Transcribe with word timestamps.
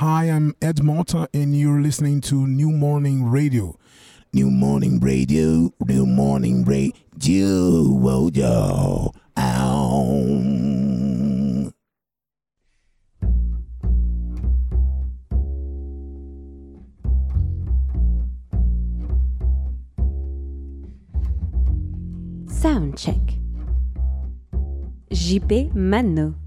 Hi, 0.00 0.24
I'm 0.24 0.54
Ed 0.60 0.82
Malta, 0.82 1.26
and 1.32 1.58
you're 1.58 1.80
listening 1.80 2.20
to 2.28 2.46
New 2.46 2.70
Morning 2.70 3.24
Radio. 3.24 3.78
New 4.30 4.50
Morning 4.50 5.00
Radio, 5.00 5.72
New 5.86 6.04
Morning 6.04 6.66
Radio, 6.66 8.28
yo, 8.28 9.10
ow. 9.38 9.72
Soundcheck. 22.44 23.40
JP 25.10 25.74
Mano. 25.74 26.45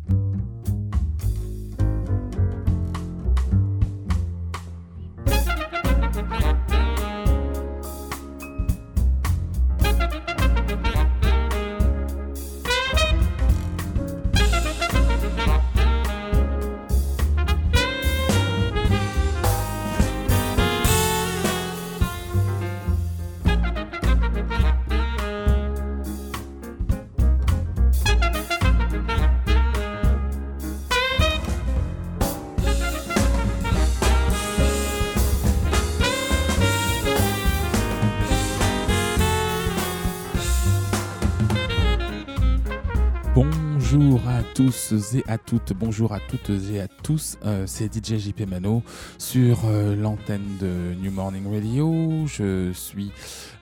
Bonjour 45.73 46.13
à 46.13 46.19
toutes 46.19 46.51
et 46.71 46.79
à 46.79 46.87
tous, 46.87 47.37
euh, 47.45 47.63
c'est 47.65 47.91
DJ 47.93 48.17
JP 48.17 48.41
Mano 48.47 48.83
sur 49.17 49.65
euh, 49.65 49.95
l'antenne 49.95 50.57
de 50.59 50.93
New 51.01 51.11
Morning 51.11 51.51
Radio. 51.51 52.27
Je 52.27 52.71
suis 52.73 53.11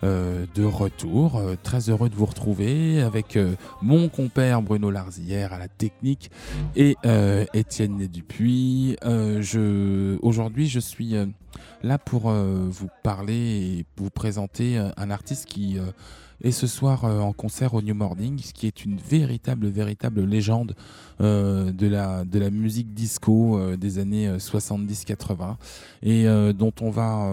euh, 0.04 0.46
de 0.56 0.64
retour, 0.64 1.42
très 1.64 1.90
heureux 1.90 2.10
de 2.10 2.16
vous 2.16 2.26
retrouver 2.26 3.02
avec 3.02 3.40
mon 3.82 4.10
compère 4.10 4.62
Bruno 4.62 4.92
Larzillière 4.92 5.54
à 5.54 5.60
la 5.60 5.68
technique 5.68 6.30
et 6.76 6.96
Étienne 7.54 8.08
Dupuis. 8.08 8.98
Aujourd'hui, 10.22 10.68
je 10.68 10.80
suis 10.80 11.16
là 11.84 11.98
pour 11.98 12.32
vous 12.32 12.90
parler 13.04 13.34
et 13.34 13.86
vous 13.98 14.10
présenter 14.10 14.78
un 14.78 15.10
artiste 15.10 15.46
qui 15.46 15.78
est 16.42 16.52
ce 16.52 16.68
soir 16.68 17.06
euh, 17.06 17.20
en 17.20 17.34
concert 17.34 17.74
au 17.74 17.82
New 17.82 17.96
Morning, 17.96 18.40
ce 18.40 18.54
qui 18.54 18.68
est 18.68 18.86
une 18.86 18.98
véritable, 18.98 19.68
véritable 19.68 20.24
légende 20.24 20.76
euh, 21.20 21.72
de, 21.72 21.88
la, 21.88 22.26
de 22.26 22.38
la 22.38 22.52
musique 22.52 22.94
disco 22.94 23.58
euh, 23.58 23.76
des 23.76 23.98
années 23.98 24.28
euh, 24.28 24.38
70-80 24.38 25.56
et 26.04 26.26
dont, 26.54 26.74
on 26.80 26.92
va, 26.92 27.28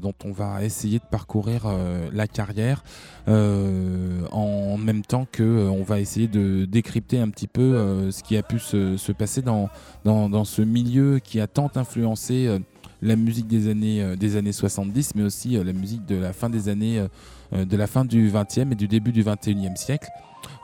dont 0.00 0.12
on 0.26 0.32
va 0.32 0.62
essayer 0.62 0.98
de 0.98 1.04
parcourir 1.10 1.66
la 2.12 2.26
carrière 2.26 2.84
en 3.26 4.76
même 4.76 5.02
temps 5.02 5.26
que 5.30 5.68
on 5.68 5.82
va 5.82 6.00
essayer 6.00 6.28
de 6.28 6.66
décrypter 6.66 7.18
un 7.18 7.30
petit 7.30 7.46
peu 7.46 8.10
ce 8.10 8.22
qui 8.22 8.36
a 8.36 8.42
pu 8.42 8.58
se, 8.58 8.98
se 8.98 9.12
passer 9.12 9.40
dans, 9.40 9.70
dans, 10.04 10.28
dans 10.28 10.44
ce 10.44 10.60
milieu 10.60 11.18
qui 11.18 11.40
a 11.40 11.46
tant 11.46 11.70
influencé 11.76 12.58
la 13.04 13.16
musique 13.16 13.46
des 13.46 13.68
années, 13.70 14.02
euh, 14.02 14.16
des 14.16 14.36
années 14.36 14.52
70, 14.52 15.14
mais 15.14 15.22
aussi 15.22 15.56
euh, 15.56 15.62
la 15.62 15.72
musique 15.72 16.04
de 16.06 16.16
la 16.16 16.32
fin 16.32 16.48
des 16.50 16.68
années, 16.68 17.04
euh, 17.52 17.64
de 17.64 17.76
la 17.76 17.86
fin 17.86 18.04
du 18.04 18.28
20e 18.30 18.72
et 18.72 18.74
du 18.74 18.88
début 18.88 19.12
du 19.12 19.22
21e 19.22 19.76
siècle. 19.76 20.08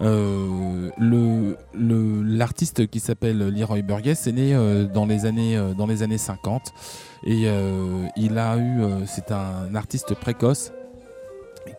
Le- 0.01 1.57
le- 1.75 2.23
L'artiste 2.23 2.87
qui 2.89 3.01
s'appelle 3.01 3.39
Leroy 3.39 3.83
Burgess 3.83 4.27
est 4.27 4.33
né 4.33 4.55
dans, 4.93 5.07
les 5.07 5.25
années, 5.27 5.59
dans 5.77 5.87
les 5.87 6.03
années 6.03 6.19
50 6.19 6.73
et 7.25 7.47
il 8.17 8.39
a 8.39 8.57
eu, 8.59 8.83
c'est 9.07 9.31
un 9.33 9.75
artiste 9.75 10.15
précoce 10.15 10.73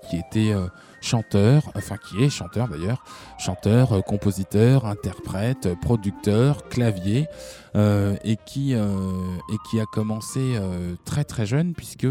qui 0.10 0.18
était 0.18 0.54
chanteur, 1.02 1.72
enfin 1.76 1.98
qui 1.98 2.24
est 2.24 2.30
chanteur 2.30 2.68
d'ailleurs, 2.68 3.04
chanteur, 3.40 3.94
euh, 3.94 4.02
compositeur, 4.02 4.86
interprète, 4.86 5.66
euh, 5.66 5.76
producteur, 5.76 6.70
clavier, 6.70 7.28
euh, 7.76 8.16
et, 8.24 8.38
qui, 8.46 8.74
et 8.74 9.58
qui 9.70 9.80
a 9.80 9.86
commencé 9.86 10.60
très 11.06 11.24
très 11.24 11.46
jeune 11.46 11.74
puisque 11.74 12.08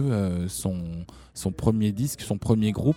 son, 0.49 0.83
son 1.35 1.53
premier 1.53 1.93
disque, 1.93 2.23
son 2.23 2.39
premier 2.39 2.73
groupe 2.73 2.97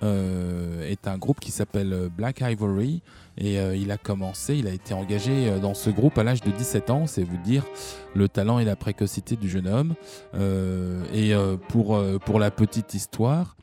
est 0.00 1.06
un 1.06 1.18
groupe 1.18 1.38
qui 1.40 1.50
s'appelle 1.50 2.08
Black 2.16 2.40
Ivory 2.40 3.02
et 3.36 3.56
il 3.76 3.90
a 3.90 3.98
commencé, 3.98 4.56
il 4.56 4.66
a 4.66 4.72
été 4.72 4.94
engagé 4.94 5.60
dans 5.60 5.74
ce 5.74 5.90
groupe 5.90 6.16
à 6.16 6.24
l'âge 6.24 6.40
de 6.40 6.50
17 6.50 6.90
ans, 6.90 7.06
c'est 7.06 7.24
vous 7.24 7.36
dire 7.36 7.64
le 8.14 8.28
talent 8.28 8.58
et 8.58 8.64
la 8.64 8.76
précocité 8.76 9.36
du 9.36 9.50
jeune 9.50 9.68
homme. 9.68 9.94
Et 11.12 11.34
pour, 11.68 12.02
pour 12.24 12.38
la 12.38 12.50
petite 12.50 12.94
histoire, 12.94 13.56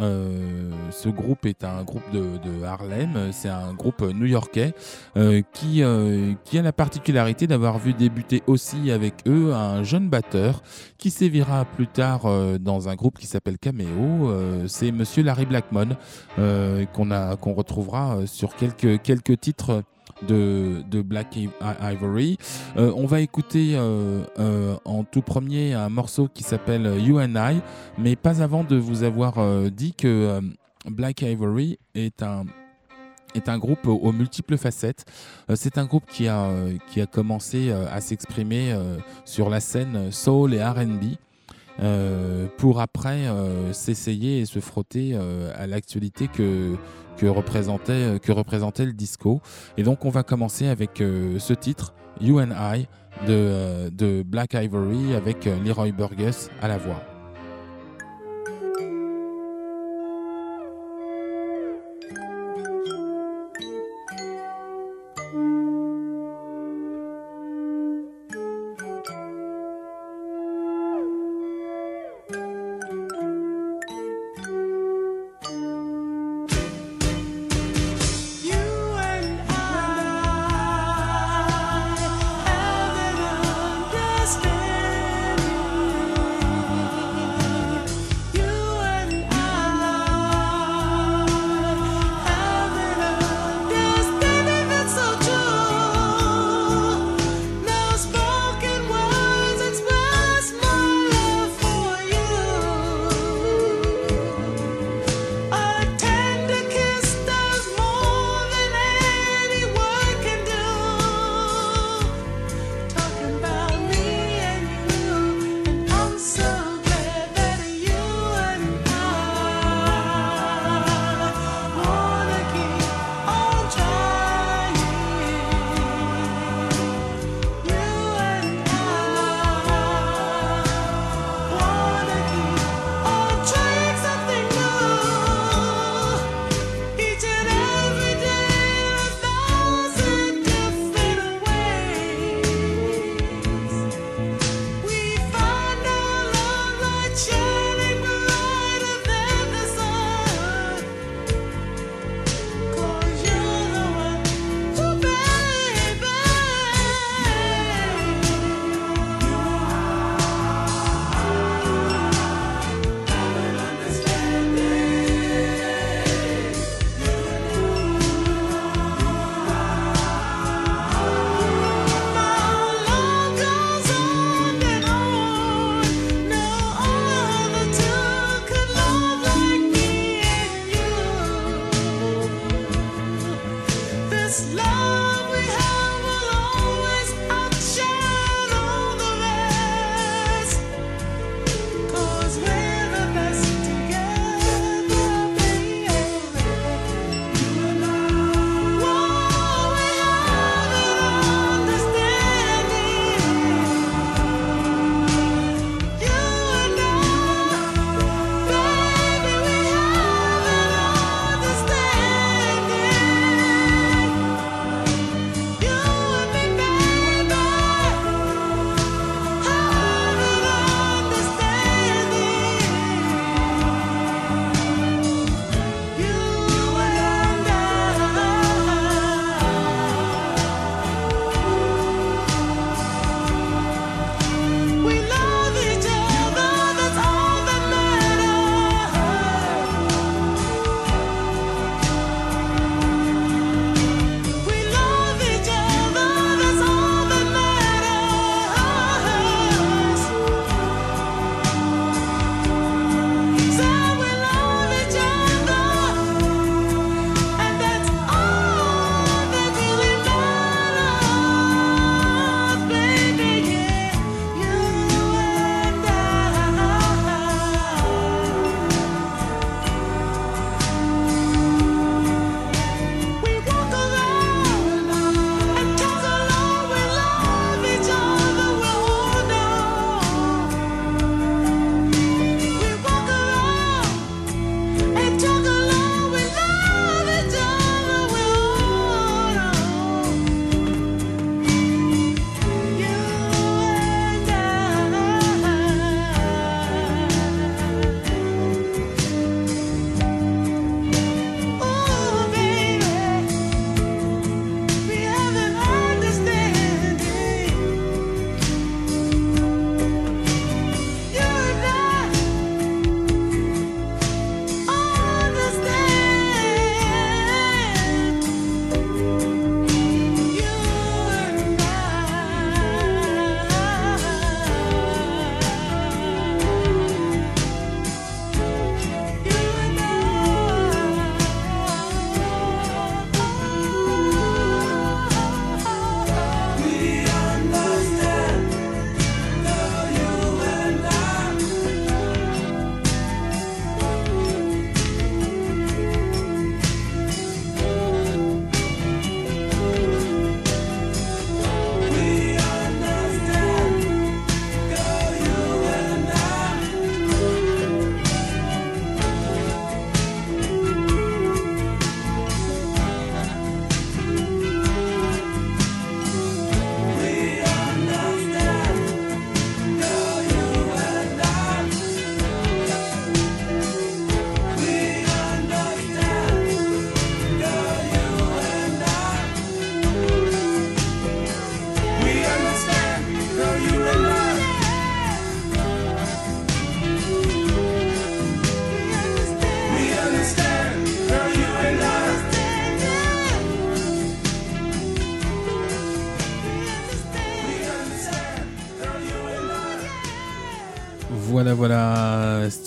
euh, 0.00 0.70
ce 0.90 1.08
groupe 1.10 1.44
est 1.44 1.64
un 1.64 1.84
groupe 1.84 2.10
de, 2.12 2.64
Harlem, 2.64 3.30
c'est 3.30 3.48
un 3.48 3.74
groupe 3.74 4.00
new-yorkais 4.02 4.74
euh, 5.16 5.42
qui, 5.52 5.82
euh, 5.82 6.32
qui 6.44 6.58
a 6.58 6.62
la 6.62 6.72
particularité 6.72 7.46
d'avoir 7.46 7.78
vu 7.78 7.92
débuter 7.92 8.42
aussi 8.46 8.90
avec 8.90 9.14
eux 9.26 9.52
un 9.52 9.82
jeune 9.84 10.08
batteur 10.08 10.62
qui 10.96 11.10
sévira 11.10 11.66
plus 11.66 11.86
tard 11.86 12.22
dans 12.58 12.88
un 12.88 12.94
groupe 12.94 13.18
qui 13.18 13.26
s'appelle 13.26 13.58
Cameo. 13.58 14.32
C'est 14.66 14.92
Monsieur 14.92 15.22
Larry 15.22 15.46
Blackmon 15.46 15.88
qu'on 16.36 17.52
retrouvera 17.52 18.26
sur 18.26 18.54
quelques 18.56 19.40
titres 19.40 19.82
de, 20.28 21.02
Black 21.02 21.36
Ivory. 21.36 22.38
Euh, 22.76 22.92
on 22.96 23.06
va 23.06 23.20
écouter 23.20 23.72
euh, 23.74 24.24
euh, 24.38 24.76
en 24.84 25.04
tout 25.04 25.22
premier 25.22 25.74
un 25.74 25.88
morceau 25.88 26.28
qui 26.32 26.42
s'appelle 26.42 27.00
You 27.00 27.20
and 27.20 27.34
I, 27.36 27.60
mais 27.98 28.16
pas 28.16 28.42
avant 28.42 28.64
de 28.64 28.76
vous 28.76 29.02
avoir 29.02 29.34
dit 29.70 29.94
que 29.94 30.40
Black 30.86 31.22
Ivory 31.22 31.78
est 31.94 32.22
un 32.22 32.44
est 33.34 33.48
un 33.48 33.56
groupe 33.56 33.86
aux, 33.86 34.12
multiples 34.12 34.58
facettes. 34.58 35.06
C'est 35.54 35.78
un 35.78 35.86
groupe 35.86 36.04
qui 36.06 36.28
a, 36.28 36.50
qui 36.88 37.00
a 37.00 37.06
commencé 37.06 37.72
à 37.72 38.00
s'exprimer 38.02 38.76
sur 39.24 39.48
la 39.48 39.60
scène 39.60 40.12
soul 40.12 40.52
et 40.52 40.62
RB. 40.62 41.16
pour 42.58 42.80
après 42.82 43.26
s'essayer 43.72 44.40
et 44.40 44.44
se 44.44 44.58
frotter 44.58 45.16
à 45.54 45.66
l'actualité 45.66 46.28
que, 46.28 46.76
que, 47.16 47.26
représentait, 47.26 48.18
que 48.22 48.32
représentait 48.32 48.84
le 48.84 48.92
disco. 48.92 49.40
Et 49.76 49.82
donc 49.82 50.04
on 50.04 50.10
va 50.10 50.22
commencer 50.22 50.68
avec 50.68 51.00
euh, 51.00 51.38
ce 51.38 51.52
titre, 51.52 51.94
You 52.20 52.40
and 52.40 52.50
I, 52.50 52.86
de, 53.26 53.90
euh, 54.02 54.22
Black 54.24 54.54
Ivory, 54.54 55.14
avec 55.14 55.46
euh, 55.46 55.56
Leroy 55.64 55.92
Burgess 55.92 56.50
à 56.60 56.68
la 56.68 56.78
voix. 56.78 57.11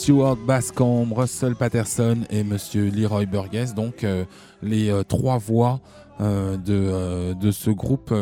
Stuart 0.06 0.36
Bascombe, 0.36 1.14
Russell 1.14 1.56
Patterson 1.56 2.20
et 2.30 2.44
Monsieur 2.44 2.92
Leroy 2.92 3.26
Burgess, 3.26 3.74
donc 3.74 4.04
euh, 4.04 4.24
les 4.62 4.92
euh, 4.92 5.02
trois 5.02 5.40
voix 5.40 5.82
euh, 6.22 7.34
de, 7.34 7.50
ce 7.50 7.72
groupe 7.72 8.14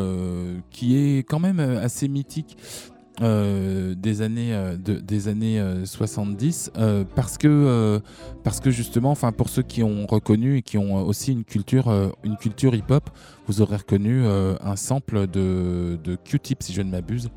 qui 0.70 0.96
est 0.96 1.24
quand 1.24 1.40
même 1.40 1.60
assez 1.60 2.08
mythique 2.08 2.56
des 3.20 4.22
années, 4.22 4.78
de- 4.82 5.02
des 5.02 5.28
années 5.28 5.60
euh, 5.60 5.84
70 5.86 6.72
euh, 6.78 7.04
parce, 7.16 7.38
que, 7.38 8.72
justement, 8.72 9.14
pour 9.36 9.50
ceux 9.50 9.62
qui 9.64 9.84
ont 9.84 10.06
reconnu 10.08 10.60
et 10.60 10.62
qui 10.62 10.78
ont 10.78 11.06
aussi 11.06 11.34
une 11.34 11.44
culture, 11.44 11.92
culture 12.40 12.76
hip-hop, 12.76 13.10
vous 13.46 13.62
aurez 13.62 13.76
reconnu 13.76 14.26
un 14.26 14.76
sample 14.78 15.28
de, 15.28 16.00
de 16.02 16.16
Q-Tip 16.16 16.64
si 16.64 16.72
je 16.72 16.82
ne 16.82 16.92
m'abuse. 16.92 17.28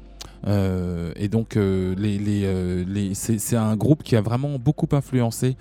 Euh, 0.46 1.12
et 1.16 1.28
donc, 1.28 1.56
euh, 1.56 1.94
euh, 1.98 3.10
c'est 3.14 3.56
un 3.56 3.76
groupe 3.76 4.02
qui 4.02 4.16
a 4.16 4.20
vraiment 4.20 4.58
beaucoup 4.58 4.88
influencé 4.92 5.56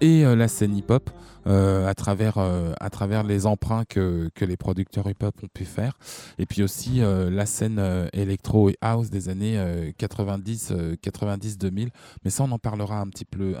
et 0.00 0.24
la 0.24 0.48
scène 0.48 0.76
hip-hop 0.76 1.10
à, 1.46 1.94
travers, 1.94 3.22
les 3.22 3.46
emprunts 3.46 3.84
que, 3.84 4.30
les 4.40 4.56
producteurs 4.56 5.08
hip-hop 5.08 5.34
ont 5.42 5.48
pu 5.52 5.64
faire. 5.64 5.98
Et 6.38 6.46
puis 6.46 6.62
aussi 6.62 7.00
la 7.00 7.46
scène 7.46 7.80
électro 8.12 8.68
et 8.68 8.76
house 8.80 9.10
des 9.10 9.28
années 9.28 9.58
euh, 9.58 9.92
90, 9.96 10.72
euh, 10.72 10.96
90-2000. 10.96 11.88
Mais 12.24 12.30
ça, 12.30 12.44
on 12.44 12.50
en 12.50 12.58
parlera 12.58 13.00
un 13.00 13.08
petit 13.08 13.24
peu, 13.24 13.54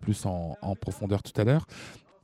plus 0.00 0.26
en 0.26 0.56
profondeur 0.80 1.22
tout 1.22 1.38
à 1.40 1.44
l'heure. 1.44 1.66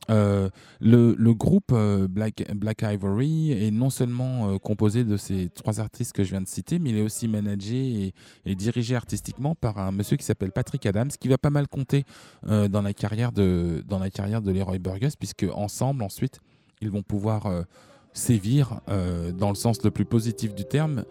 Euh, 0.09 0.49
le, 0.81 1.33
groupe 1.33 1.71
euh, 1.71 2.07
Black, 2.07 2.43
Ivory 2.81 3.51
est 3.51 3.71
non 3.71 3.89
seulement 3.89 4.49
euh, 4.49 4.57
composé 4.57 5.03
de 5.03 5.17
ces 5.17 5.49
trois 5.49 5.79
artistes 5.79 6.13
que 6.13 6.23
je 6.23 6.31
viens 6.31 6.41
de 6.41 6.47
citer, 6.47 6.79
mais 6.79 6.89
il 6.89 6.97
est 6.97 7.01
aussi 7.01 7.27
managé 7.27 8.13
et, 8.45 8.55
dirigé 8.55 8.95
artistiquement 8.95 9.55
par 9.55 9.77
un 9.77 9.91
monsieur 9.91 10.17
qui 10.17 10.25
s'appelle 10.25 10.51
Patrick 10.51 10.85
Adams, 10.85 11.09
qui 11.19 11.27
va 11.27 11.37
pas 11.37 11.49
mal 11.49 11.67
compter 11.67 12.03
dans 12.45 12.81
la 12.81 12.93
carrière 12.93 13.31
de 13.31 13.83
dans 13.87 13.99
la 13.99 14.09
carrière 14.09 14.41
de 14.41 14.51
Leroy 14.51 14.79
Burgess, 14.79 15.15
puisque 15.15 15.45
ensemble 15.53 16.03
ensuite 16.03 16.39
ils 16.81 16.89
vont 16.89 17.03
pouvoir 17.03 17.65
sévir 18.13 18.81
dans 18.87 19.49
le 19.49 19.55
sens 19.55 19.83
le 19.83 19.91
plus 19.91 20.05
positif 20.05 20.53
du 20.55 20.65
terme, 20.65 21.05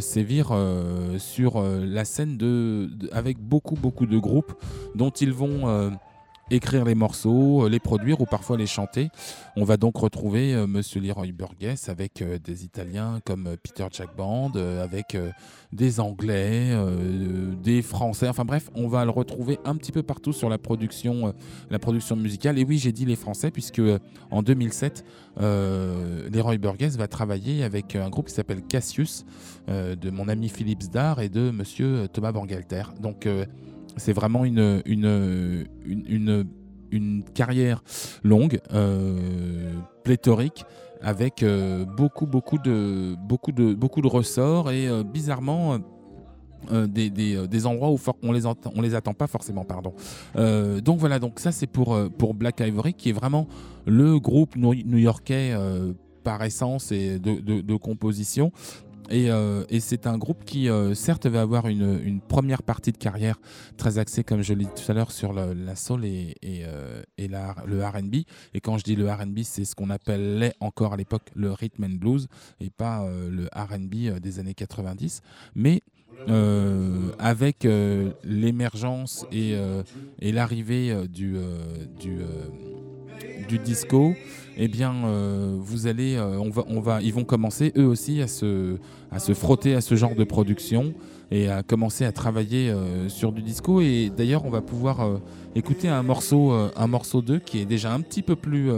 sévir 0.00 0.56
sur 1.18 1.62
la 1.62 2.04
scène 2.04 2.36
de, 2.36 2.88
avec 3.12 3.38
beaucoup 3.38 3.74
beaucoup 3.74 4.06
de 4.06 4.18
groupes 4.18 4.52
dont 4.94 5.10
ils 5.10 5.32
vont 5.32 5.98
écrire 6.50 6.84
les 6.84 6.94
morceaux, 6.94 7.64
euh, 7.64 7.68
les 7.68 7.80
produire 7.80 8.20
ou 8.20 8.26
parfois 8.26 8.56
les 8.56 8.66
chanter. 8.66 9.10
On 9.56 9.64
va 9.64 9.76
donc 9.76 9.96
retrouver 9.96 10.54
euh, 10.54 10.66
Monsieur 10.66 11.00
Leroy 11.00 11.32
Burgess 11.32 11.88
avec 11.88 12.22
euh, 12.22 12.38
des 12.38 12.64
Italiens 12.64 13.20
comme 13.24 13.46
euh, 13.48 13.56
Peter 13.62 13.86
Jack 13.90 14.16
Band, 14.16 14.52
avec 14.54 15.16
des 15.72 16.00
Anglais, 16.00 16.76
des 17.62 17.82
Français. 17.82 18.28
Enfin 18.28 18.44
bref, 18.44 18.70
on 18.74 18.88
va 18.88 19.04
le 19.04 19.10
retrouver 19.10 19.58
un 19.64 19.76
petit 19.76 19.92
peu 19.92 20.02
partout 20.02 20.32
sur 20.32 20.48
la 20.48 20.58
production, 20.58 21.34
la 21.70 21.78
production 21.78 22.16
musicale. 22.16 22.58
Et 22.58 22.64
oui, 22.64 22.78
j'ai 22.78 22.92
dit 22.92 23.04
les 23.04 23.16
Français 23.16 23.50
puisque 23.50 23.82
en 24.30 24.42
2007, 24.42 25.04
euh, 25.40 26.28
Leroy 26.30 26.58
Burgess 26.58 26.96
va 26.96 27.08
travailler 27.08 27.62
avec 27.62 27.96
un 27.96 28.08
groupe 28.08 28.28
qui 28.28 28.34
s'appelle 28.34 28.62
Cassius, 28.62 29.24
de 29.68 30.10
mon 30.10 30.28
ami 30.28 30.48
Philippe 30.48 30.82
Zdar 30.82 31.20
et 31.20 31.28
de 31.28 31.50
Monsieur 31.50 32.08
Thomas 32.08 32.32
Bangalter. 32.32 32.84
Donc 33.00 33.26
c'est 33.96 34.12
vraiment 34.12 34.44
une, 34.44 34.82
une, 34.86 35.66
une, 35.84 36.46
une, 36.90 37.24
carrière 37.34 37.82
longue, 38.22 38.60
euh, 38.72 39.72
pléthorique, 40.04 40.64
avec 41.02 41.42
euh, 41.42 41.84
beaucoup, 41.84 42.26
beaucoup, 42.26 42.58
de, 42.58 43.14
beaucoup, 43.26 43.52
de, 43.52 43.74
beaucoup 43.74 44.00
de 44.02 44.08
ressorts 44.08 44.70
et 44.70 44.88
euh, 44.88 45.02
bizarrement. 45.02 45.78
des, 46.70 47.08
des, 47.08 47.48
des 47.48 47.66
endroits 47.66 47.90
où 47.90 47.98
on 48.22 48.32
les 48.32 48.42
les 48.82 48.94
attend 48.94 49.14
pas 49.14 49.26
forcément 49.26 49.64
pardon 49.64 49.94
donc 50.84 50.98
voilà 50.98 51.18
donc 51.18 51.40
ça 51.40 51.52
c'est 51.52 51.66
pour 51.66 51.96
pour 52.18 52.34
Black 52.34 52.60
Ivory 52.60 52.92
qui 52.92 53.08
est 53.08 53.14
vraiment 53.14 53.46
le 53.86 54.18
groupe 54.20 54.56
new- 54.56 54.84
new-yorkais 54.84 55.54
par 56.22 56.44
essence 56.44 56.92
et 56.92 57.18
de- 57.18 57.40
de 57.62 57.76
composition 57.76 58.52
et, 59.10 59.30
euh, 59.30 59.64
et 59.68 59.80
c'est 59.80 60.06
un 60.06 60.16
groupe 60.18 60.44
qui, 60.44 60.68
euh, 60.68 60.94
certes, 60.94 61.26
va 61.26 61.40
avoir 61.42 61.66
une, 61.66 62.20
première 62.20 62.62
partie 62.62 62.92
de 62.92 62.96
carrière 62.96 63.40
très 63.76 63.98
axée, 63.98 64.22
comme 64.24 64.42
je 64.42 64.54
l'ai 64.54 64.64
dit 64.66 64.70
tout 64.84 64.90
à 64.90 64.94
l'heure, 64.94 65.10
sur 65.10 65.32
le- 65.32 65.52
la 65.52 65.74
soul 65.74 66.04
et, 66.04 66.36
et, 66.42 66.62
euh, 66.64 67.02
la- 67.18 67.56
le 67.66 67.84
RB. 67.84 68.24
Et 68.54 68.60
quand 68.60 68.78
je 68.78 68.84
dis 68.84 68.96
le 68.96 69.10
RB, 69.10 69.40
c'est 69.42 69.64
ce 69.64 69.74
qu'on 69.74 69.90
appelait 69.90 70.54
encore 70.60 70.92
à 70.92 70.96
l'époque 70.96 71.30
le 71.34 71.52
rhythm 71.52 71.84
and 71.84 71.96
blues 71.98 72.28
et 72.60 72.70
pas 72.70 73.06
le 73.08 73.48
RB 73.54 74.20
des 74.20 74.38
années 74.38 74.54
90. 74.54 75.22
Mais 75.54 75.82
avec 77.18 77.66
l'émergence 78.24 79.26
et, 79.30 79.54
et 80.20 80.32
l'arrivée 80.32 81.06
du, 81.08 81.36
du 83.50 83.58
disco, 83.58 84.14
eh 84.56 84.68
bien, 84.68 84.94
euh, 85.04 85.56
vous 85.58 85.88
allez, 85.88 86.14
euh, 86.14 86.38
on 86.38 86.50
va, 86.50 86.64
on 86.68 86.80
va, 86.80 87.02
ils 87.02 87.12
vont 87.12 87.24
commencer 87.24 87.72
eux 87.76 87.86
aussi 87.86 88.22
à 88.22 88.28
se, 88.28 88.78
frotter 89.34 89.74
à 89.74 89.80
ce 89.80 89.96
genre 89.96 90.14
de 90.14 90.22
production 90.22 90.94
et 91.32 91.48
à 91.48 91.64
commencer 91.64 92.04
à 92.04 92.12
travailler 92.12 92.70
euh, 92.70 93.08
sur 93.08 93.32
du 93.32 93.42
disco. 93.42 93.80
Et 93.80 94.12
d'ailleurs, 94.16 94.44
on 94.44 94.50
va 94.50 94.60
pouvoir 94.60 95.20
écouter 95.56 95.88
un 95.88 96.04
morceau, 96.04 96.52
un 96.52 96.86
morceau 96.86 97.22
2 97.22 97.40
qui 97.40 97.60
est 97.60 97.64
déjà 97.64 97.92
un 97.92 98.00
petit 98.00 98.22
peu 98.22 98.36
plus, 98.36 98.70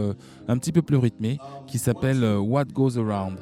un 0.49 0.57
petit 0.57 0.73
peu 0.73 0.81
plus 0.81 0.97
rythmé, 0.97 1.39
qui 1.67 1.79
s'appelle 1.79 2.25
What 2.25 2.67
Goes 2.73 2.99
Around. 2.99 3.37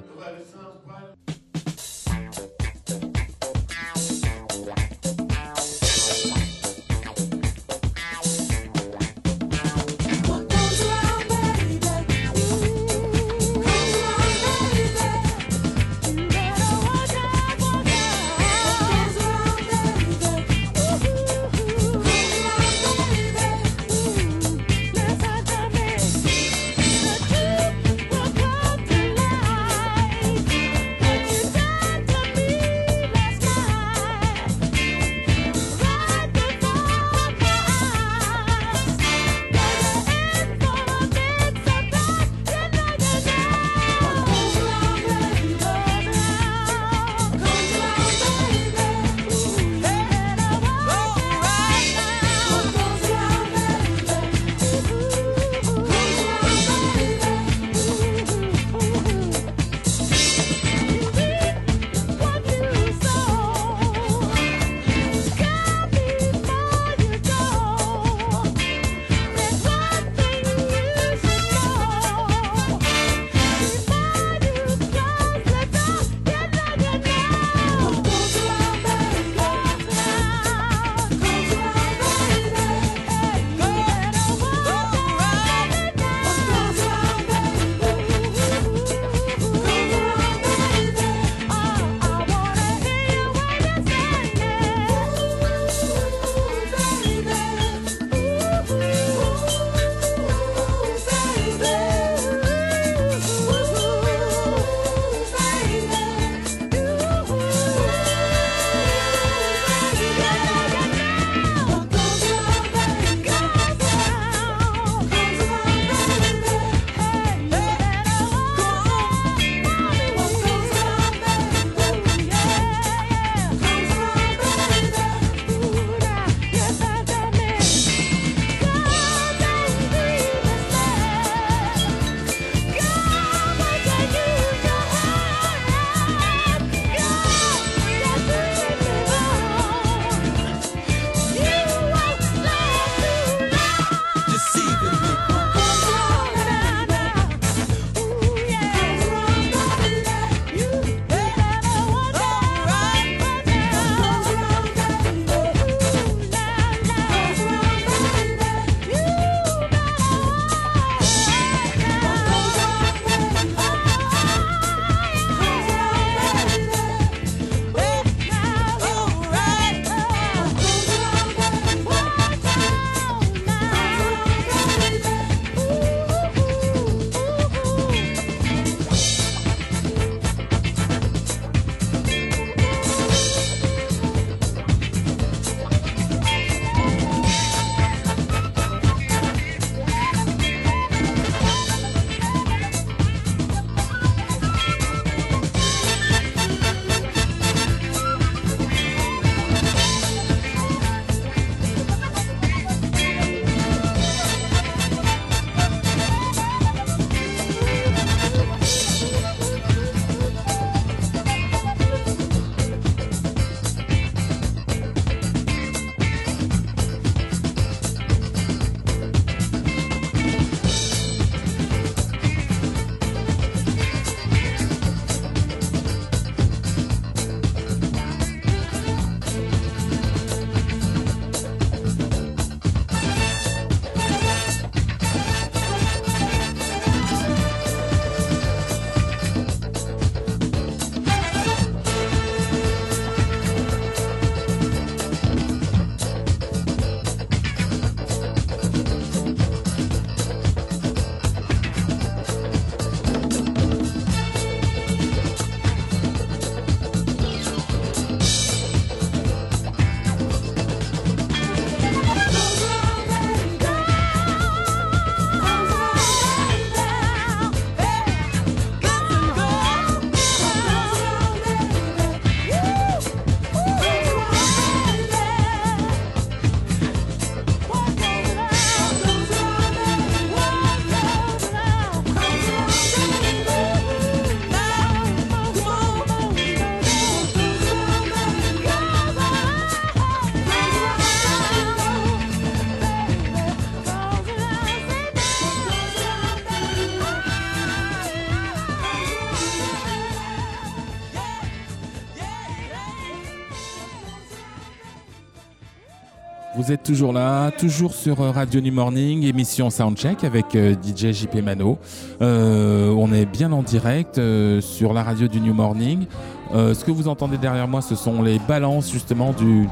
Vous 306.71 306.75
êtes 306.75 306.85
toujours 306.85 307.13
là, 307.13 307.51
toujours 307.51 307.93
sur 307.95 308.21
euh, 308.21 308.31
Radio 308.31 308.61
New 308.61 308.73
Morning, 308.73 309.25
émission 309.25 309.71
Soundcheck 309.71 310.23
avec 310.23 310.55
euh, 310.55 310.77
DJ 310.81 311.11
JP 311.11 311.43
Mano. 311.43 311.79
Euh, 312.23 312.91
on 312.91 313.13
est 313.13 313.27
bien 313.27 313.51
en 313.51 313.65
direct 313.65 314.21
sur 314.61 314.93
la 314.93 315.03
radio 315.03 315.27
du 315.27 315.41
New 315.41 315.53
Morning. 315.53 316.07
Ce 316.55 316.85
que 316.85 316.93
vous 316.93 317.09
entendez 317.09 317.39
derrière 317.39 317.67
moi, 317.67 317.83
ce 317.83 317.97
sont 317.97 318.23
les 318.23 318.39
balances 318.39 318.93
justement 318.93 319.33
du, 319.33 319.67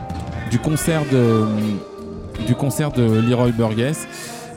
du 0.50 0.58
concert 0.58 1.02
de 1.12 1.46
du 2.48 2.56
concert 2.56 2.90
de 2.90 3.20
Leroy 3.20 3.52
Burgess. 3.52 4.08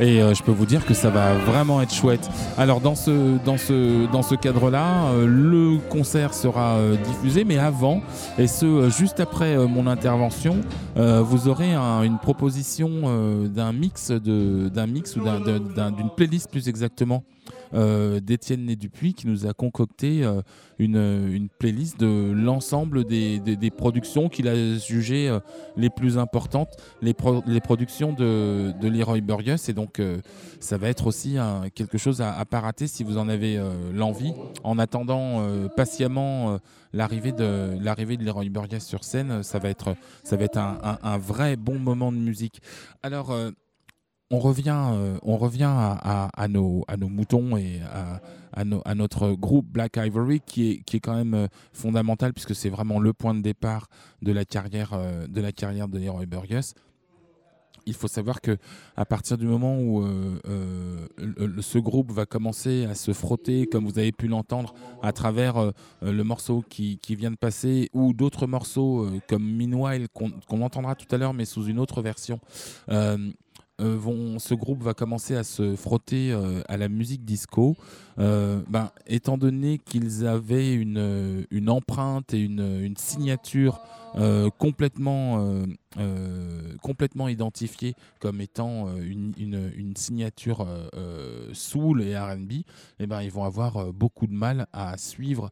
Et 0.01 0.19
euh, 0.19 0.33
je 0.33 0.41
peux 0.41 0.51
vous 0.51 0.65
dire 0.65 0.83
que 0.85 0.95
ça 0.95 1.11
va 1.11 1.35
vraiment 1.35 1.79
être 1.79 1.93
chouette. 1.93 2.27
Alors 2.57 2.81
dans 2.81 2.95
ce, 2.95 3.37
dans 3.45 3.57
ce, 3.57 4.11
dans 4.11 4.23
ce 4.23 4.33
cadre-là, 4.33 5.11
euh, 5.11 5.27
le 5.27 5.77
concert 5.89 6.33
sera 6.33 6.73
euh, 6.77 6.95
diffusé, 6.97 7.43
mais 7.43 7.59
avant, 7.59 8.01
et 8.39 8.47
ce 8.47 8.89
juste 8.89 9.19
après 9.19 9.55
mon 9.67 9.85
intervention, 9.85 10.57
vous 10.95 11.47
aurez 11.47 11.73
un- 11.73 12.01
une 12.03 12.17
proposition 12.17 12.89
d'un 13.45 13.71
mix, 13.73 14.09
de- 14.11 14.69
d'un 14.69 14.87
mix 14.87 15.15
ou 15.15 15.21
d'un- 15.23 15.39
d'un- 15.39 15.59
d'un- 15.59 15.91
d'une 15.91 16.09
playlist 16.09 16.49
plus 16.49 16.67
exactement 16.67 17.23
d'Étienne 17.73 18.65
Né 18.65 18.75
Dupuis 18.75 19.13
qui 19.13 19.27
nous 19.27 19.45
a 19.45 19.53
concocté 19.53 20.23
euh, 20.23 20.41
une, 20.79 21.47
playlist 21.59 21.99
de 21.99 22.31
l'ensemble 22.33 23.03
des, 23.05 23.71
productions 23.75 24.29
qu'il 24.29 24.47
a 24.47 24.77
jugées 24.77 25.29
euh, 25.29 25.39
les 25.77 25.89
plus 25.89 26.17
importantes, 26.17 26.75
les, 27.01 27.13
pro- 27.13 27.43
les 27.45 27.61
productions 27.61 28.13
de, 28.13 28.73
Leroy 28.81 29.21
Burgess. 29.21 29.69
Et 29.69 29.73
donc, 29.73 29.99
euh, 29.99 30.19
ça 30.59 30.77
va 30.77 30.89
être 30.89 31.07
aussi 31.07 31.37
quelque 31.75 31.97
chose 31.97 32.21
à, 32.21 32.33
à 32.37 32.45
pas 32.45 32.59
rater 32.59 32.87
si 32.87 33.03
vous 33.03 33.17
en 33.17 33.29
avez 33.29 33.57
euh, 33.57 33.71
l'envie. 33.93 34.33
En 34.63 34.77
attendant 34.79 35.41
euh, 35.41 35.67
patiemment 35.67 36.53
euh, 36.53 36.57
l'arrivée 36.93 37.31
de 37.31 37.77
de 38.21 38.23
Leroy 38.25 38.49
Burgess 38.49 38.85
sur 38.85 39.03
scène, 39.03 39.31
euh, 39.31 39.43
ça 39.43 39.59
va 39.59 39.69
être, 39.69 39.95
ça 40.23 40.35
va 40.35 40.43
être 40.45 40.57
un, 40.57 41.17
vrai 41.17 41.55
bon 41.55 41.79
moment 41.79 42.11
de 42.11 42.17
musique. 42.17 42.61
Alors. 43.03 43.31
euh, 43.31 43.51
on 44.31 44.39
revient, 44.39 44.91
euh, 44.93 45.17
on 45.23 45.37
revient 45.37 45.69
à, 45.69 46.47
nos, 46.47 46.85
moutons 47.01 47.57
et 47.57 47.81
à, 48.53 48.95
notre 48.95 49.33
groupe 49.33 49.67
Black 49.67 49.97
Ivory 49.97 50.39
qui 50.39 50.83
est, 50.91 50.99
quand 50.99 51.15
même 51.15 51.33
euh, 51.33 51.47
fondamental 51.73 52.33
puisque 52.33 52.55
c'est 52.55 52.69
vraiment 52.69 52.99
le 52.99 53.13
point 53.13 53.35
de 53.35 53.41
départ 53.41 53.87
de 54.21 54.31
la 54.31 54.45
carrière, 54.45 54.91
euh, 54.93 55.27
de, 55.27 55.41
la 55.41 55.51
Leroy 55.99 56.25
Burgess. 56.25 56.73
Il 57.87 57.95
faut 57.95 58.07
savoir 58.07 58.41
que 58.41 58.57
à 58.95 59.05
partir 59.05 59.39
du 59.39 59.47
moment 59.47 59.79
où 59.79 60.05
ce 61.61 61.79
groupe 61.79 62.11
va 62.11 62.27
commencer 62.27 62.85
à 62.85 62.93
se 62.93 63.11
frotter, 63.11 63.65
comme 63.65 63.85
vous 63.85 63.97
avez 63.97 64.11
pu 64.11 64.27
l'entendre, 64.27 64.75
à 65.01 65.11
travers 65.13 65.71
le 66.03 66.23
morceau 66.23 66.63
qui, 66.69 66.99
vient 67.09 67.31
de 67.31 67.37
passer, 67.37 67.89
ou 67.93 68.13
d'autres 68.13 68.45
morceaux 68.45 69.09
comme 69.27 69.43
Meanwhile 69.43 70.09
qu'on 70.13 70.61
entendra 70.61 70.93
tout 70.93 71.07
à 71.09 71.17
l'heure, 71.17 71.33
mais 71.33 71.45
sous 71.45 71.65
une 71.65 71.79
autre 71.79 72.03
version, 72.03 72.39
euh, 73.81 73.97
vont, 73.97 74.39
ce 74.39 74.53
groupe 74.53 74.83
va 74.83 74.93
commencer 74.93 75.35
à 75.35 75.43
se 75.43 75.75
frotter 75.75 76.31
euh, 76.31 76.61
à 76.67 76.77
la 76.77 76.87
musique 76.87 77.25
disco. 77.25 77.75
Euh, 78.19 78.61
ben, 78.69 78.91
étant 79.07 79.37
donné 79.37 79.79
qu'ils 79.79 80.25
avaient 80.27 80.73
une, 80.73 81.45
une 81.49 81.69
empreinte 81.69 82.33
et 82.33 82.39
une, 82.39 82.79
une 82.81 82.97
signature 82.97 83.79
complètement, 84.57 85.63
complètement 86.81 87.29
identifiée 87.29 87.95
comme 88.19 88.41
étant 88.41 88.93
une, 88.97 89.31
une- 89.37 89.95
signature 89.95 90.67
soul 91.53 92.01
et 92.01 92.17
RB, 92.19 92.51
eh 92.99 93.07
ben, 93.07 93.21
ils 93.21 93.31
vont 93.31 93.45
avoir 93.45 93.93
beaucoup 93.93 94.27
de 94.27 94.33
mal 94.33 94.67
à 94.73 94.97
suivre 94.97 95.49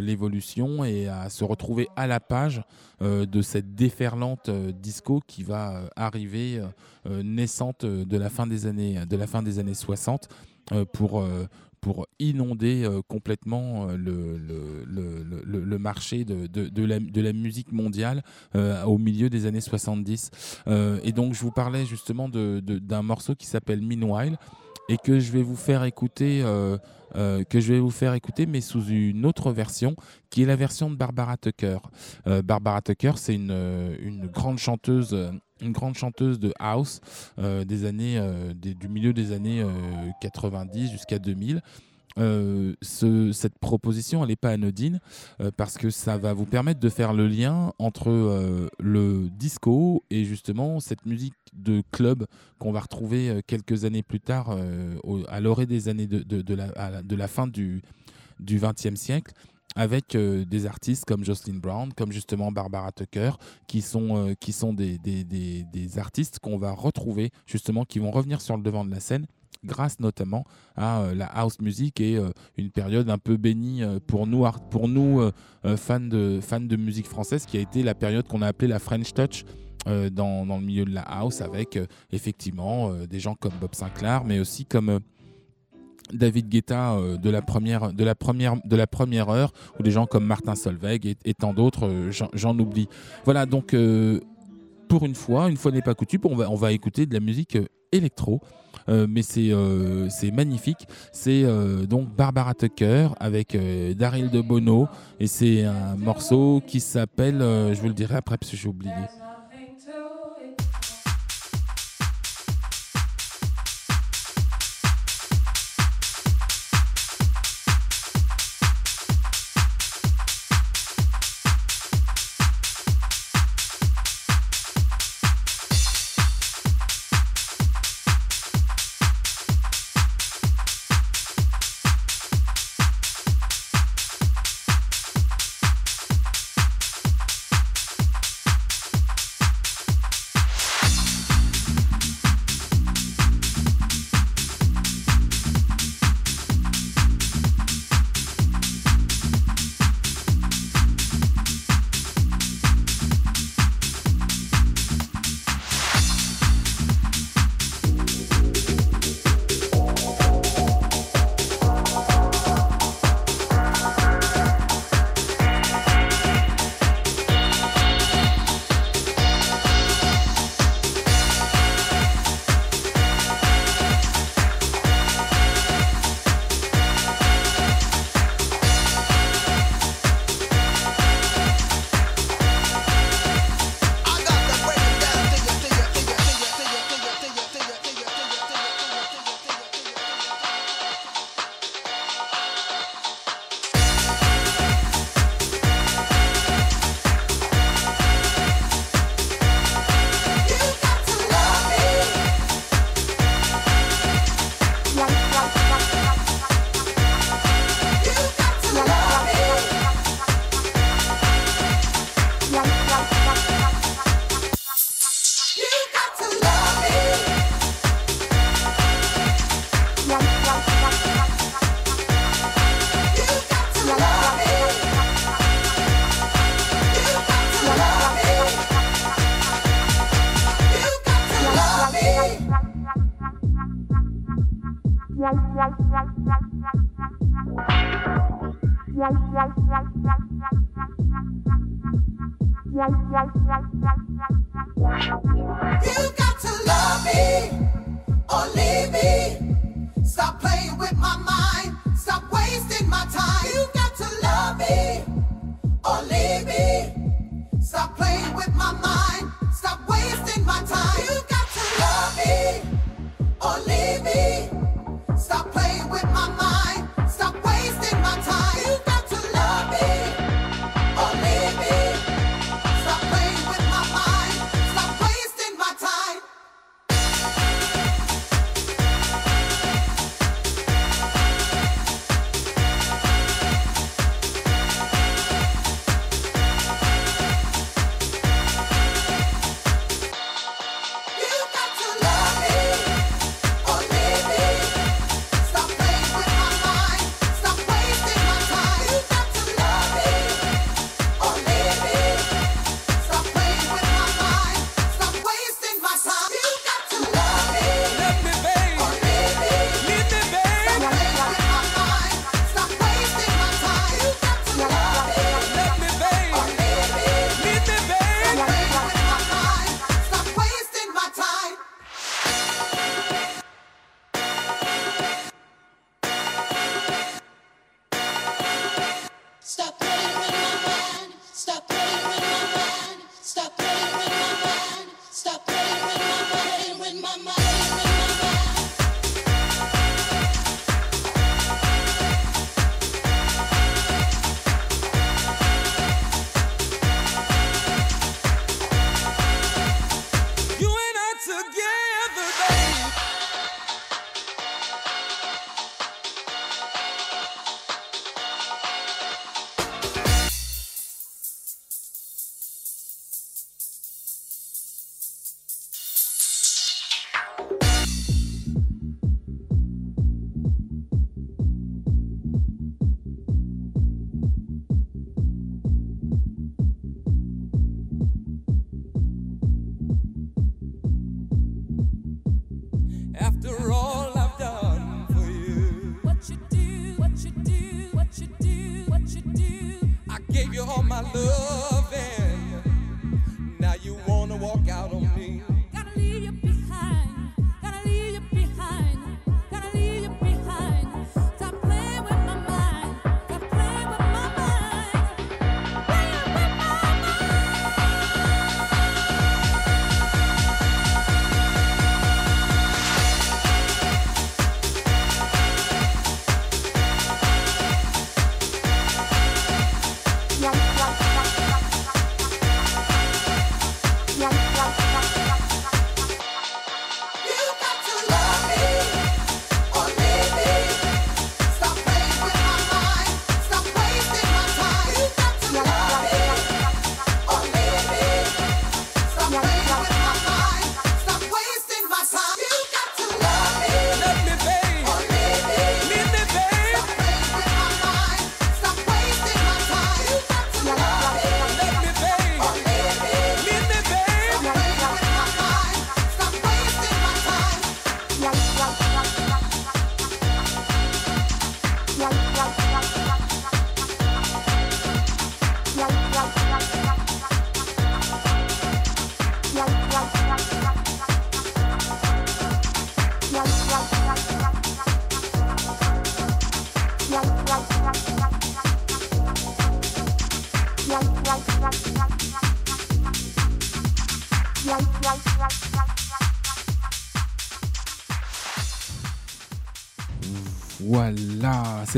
l'évolution 0.00 0.84
et 0.84 1.08
à 1.08 1.30
se 1.30 1.44
retrouver 1.44 1.88
à 1.96 2.06
la 2.06 2.20
page 2.20 2.62
euh, 3.00 3.26
de 3.26 3.42
cette 3.42 3.76
déferlante 3.76 4.48
euh, 4.48 4.72
disco 4.72 5.20
qui 5.26 5.44
va 5.44 5.76
euh, 5.76 5.88
arriver 5.94 6.58
euh, 6.58 6.66
euh, 7.08 7.22
naissante 7.22 7.84
euh, 7.84 8.04
de 8.04 8.16
la 8.16 8.28
fin 8.28 8.46
des 8.46 8.66
années, 8.66 9.06
de 9.06 9.16
la 9.16 9.28
fin 9.28 9.42
des 9.42 9.60
années 9.60 9.74
60 9.74 10.28
euh, 10.72 10.84
pour, 10.84 11.20
euh, 11.20 11.46
pour 11.80 12.08
inonder 12.18 12.82
euh, 12.84 13.00
complètement 13.06 13.88
euh, 13.88 13.96
le, 13.96 14.36
le, 14.36 15.44
le, 15.44 15.78
marché 15.78 16.24
de, 16.24 16.48
de, 16.48 16.84
la, 16.84 16.98
de 16.98 17.20
la 17.20 17.32
musique 17.32 17.70
mondiale 17.70 18.24
euh, 18.56 18.82
au 18.82 18.98
milieu 18.98 19.30
des 19.30 19.46
années 19.46 19.60
70. 19.60 20.30
Euh, 20.66 20.98
et 21.04 21.12
donc 21.12 21.34
je 21.34 21.40
vous 21.40 21.52
parlais 21.52 21.86
justement 21.86 22.28
d'un 22.28 23.02
morceau 23.02 23.36
qui 23.36 23.46
s'appelle 23.46 23.80
Meanwhile 23.80 24.38
et 24.88 24.96
que 24.96 25.20
je 25.20 25.30
vais 25.30 25.42
vous 25.42 25.56
faire 25.56 25.84
écouter. 25.84 26.42
Euh, 27.16 27.44
que 27.44 27.60
je 27.60 27.72
vais 27.72 27.80
vous 27.80 27.90
faire 27.90 28.14
écouter, 28.14 28.46
mais 28.46 28.60
sous 28.60 28.84
une 28.86 29.26
autre 29.26 29.52
version, 29.52 29.96
qui 30.30 30.42
est 30.42 30.46
la 30.46 30.56
version 30.56 30.90
de 30.90 30.96
Barbara 30.96 31.36
Tucker. 31.36 31.78
Euh, 32.26 32.42
Barbara 32.42 32.82
Tucker, 32.82 33.12
c'est 33.16 33.34
une, 33.34 33.50
euh, 33.50 33.96
une 34.00 34.26
grande 34.26 34.58
chanteuse, 34.58 35.16
une 35.60 35.72
grande 35.72 35.94
chanteuse 35.96 36.38
de 36.38 36.52
house 36.58 37.00
des 37.38 37.84
années, 37.84 38.20
du 38.54 38.88
milieu 38.88 39.12
des 39.12 39.32
années 39.32 39.62
euh, 39.62 40.10
90 40.20 40.90
jusqu'à 40.90 41.18
2000. 41.18 41.62
Euh, 42.18 42.74
ce- 42.82 43.32
cette 43.32 43.58
proposition, 43.58 44.22
elle 44.22 44.30
n'est 44.30 44.36
pas 44.36 44.50
anodine 44.50 45.00
euh, 45.40 45.50
parce 45.56 45.78
que 45.78 45.90
ça 45.90 46.18
va 46.18 46.32
vous 46.32 46.46
permettre 46.46 46.80
de 46.80 46.88
faire 46.88 47.12
le 47.12 47.28
lien 47.28 47.72
entre 47.78 48.10
euh, 48.10 48.68
le 48.78 49.28
disco 49.30 50.04
et 50.10 50.24
justement 50.24 50.80
cette 50.80 51.06
musique 51.06 51.34
de 51.52 51.82
club 51.92 52.26
qu'on 52.58 52.72
va 52.72 52.80
retrouver 52.80 53.40
quelques 53.46 53.84
années 53.84 54.02
plus 54.02 54.20
tard, 54.20 54.56
à 55.28 55.40
l'orée 55.40 55.66
des 55.66 55.88
années 55.88 56.06
de, 56.06 56.54
la, 56.54 57.28
fin 57.28 57.46
du 57.46 57.82
XXe 58.40 58.94
siècle 58.94 59.32
avec 59.74 60.16
des 60.16 60.66
artistes 60.66 61.04
comme 61.06 61.24
Jocelyn 61.24 61.58
Brown, 61.58 61.92
comme 61.94 62.12
justement 62.12 62.52
Barbara 62.52 62.92
Tucker, 62.92 63.32
qui 63.66 63.80
sont, 63.80 64.34
des 64.74 65.98
artistes 65.98 66.38
qu'on 66.38 66.58
va 66.58 66.72
retrouver, 66.72 67.30
justement, 67.46 67.84
qui 67.84 67.98
vont 67.98 68.10
revenir 68.10 68.40
sur 68.40 68.56
le 68.56 68.62
devant 68.62 68.84
de 68.84 68.90
la 68.90 69.00
scène 69.00 69.26
grâce 69.64 70.00
notamment 70.00 70.44
à 70.76 71.00
euh, 71.00 71.14
la 71.14 71.26
house 71.26 71.60
music 71.60 72.00
et 72.00 72.16
euh, 72.16 72.30
une 72.56 72.70
période 72.70 73.10
un 73.10 73.18
peu 73.18 73.36
bénie 73.36 73.82
euh, 73.82 73.98
pour 74.04 74.26
nous, 74.26 74.46
pour 74.70 74.88
nous 74.88 75.20
fans, 75.76 76.00
de, 76.00 76.40
fans 76.40 76.60
de 76.60 76.76
musique 76.76 77.06
française, 77.06 77.44
qui 77.46 77.56
a 77.56 77.60
été 77.60 77.82
la 77.82 77.94
période 77.94 78.26
qu'on 78.26 78.42
a 78.42 78.46
appelée 78.46 78.68
la 78.68 78.78
French 78.78 79.12
Touch 79.12 79.44
dans, 79.86 80.44
dans 80.44 80.58
le 80.58 80.64
milieu 80.64 80.84
de 80.84 80.92
la 80.92 81.02
house, 81.02 81.40
avec 81.40 81.78
effectivement 82.12 82.92
des 83.08 83.20
gens 83.20 83.34
comme 83.34 83.52
Bob 83.60 83.74
Sinclair, 83.74 84.24
mais 84.24 84.38
aussi 84.40 84.64
comme... 84.64 85.00
David 86.10 86.48
Guetta 86.48 86.96
de 87.20 87.28
la 87.28 87.42
première 87.42 87.92
de 87.92 88.02
la 88.02 88.14
première 88.14 88.56
de 88.64 88.76
la 88.76 88.86
première 88.86 89.28
heure 89.28 89.52
ou 89.78 89.82
des 89.82 89.90
gens 89.90 90.06
comme 90.06 90.24
Martin 90.24 90.54
Solveig 90.54 91.00
et, 91.22 91.34
tant 91.34 91.52
d'autres 91.52 92.08
j'en- 92.32 92.58
oublie. 92.58 92.88
Voilà 93.26 93.44
donc 93.44 93.76
pour 94.88 95.04
une 95.04 95.14
fois 95.14 95.50
une 95.50 95.58
fois 95.58 95.70
n'est 95.70 95.82
pas 95.82 95.94
coutume 95.94 96.22
on 96.24 96.34
va 96.34 96.50
on 96.50 96.54
va 96.54 96.72
écouter 96.72 97.04
de 97.04 97.12
la 97.12 97.20
musique 97.20 97.58
électro. 97.92 98.40
Euh, 98.88 99.06
mais 99.08 99.22
c'est 99.22 99.50
euh, 99.50 100.08
magnifique. 100.32 100.86
C'est 101.12 101.42
euh, 101.44 101.86
donc 101.86 102.08
Barbara 102.08 102.54
Tucker 102.54 103.08
avec 103.20 103.54
euh, 103.54 103.92
Daryl 103.94 104.30
de 104.30 104.40
Bono 104.40 104.88
et 105.20 105.26
c'est 105.26 105.64
un 105.64 105.96
morceau 105.96 106.62
qui 106.66 106.80
s'appelle 106.80 107.38
je 107.40 107.80
vous 107.80 107.88
le 107.88 107.94
dirai 107.94 108.16
après 108.16 108.38
parce 108.38 108.50
que 108.50 108.56
j'ai 108.56 108.68
oublié 108.68 108.92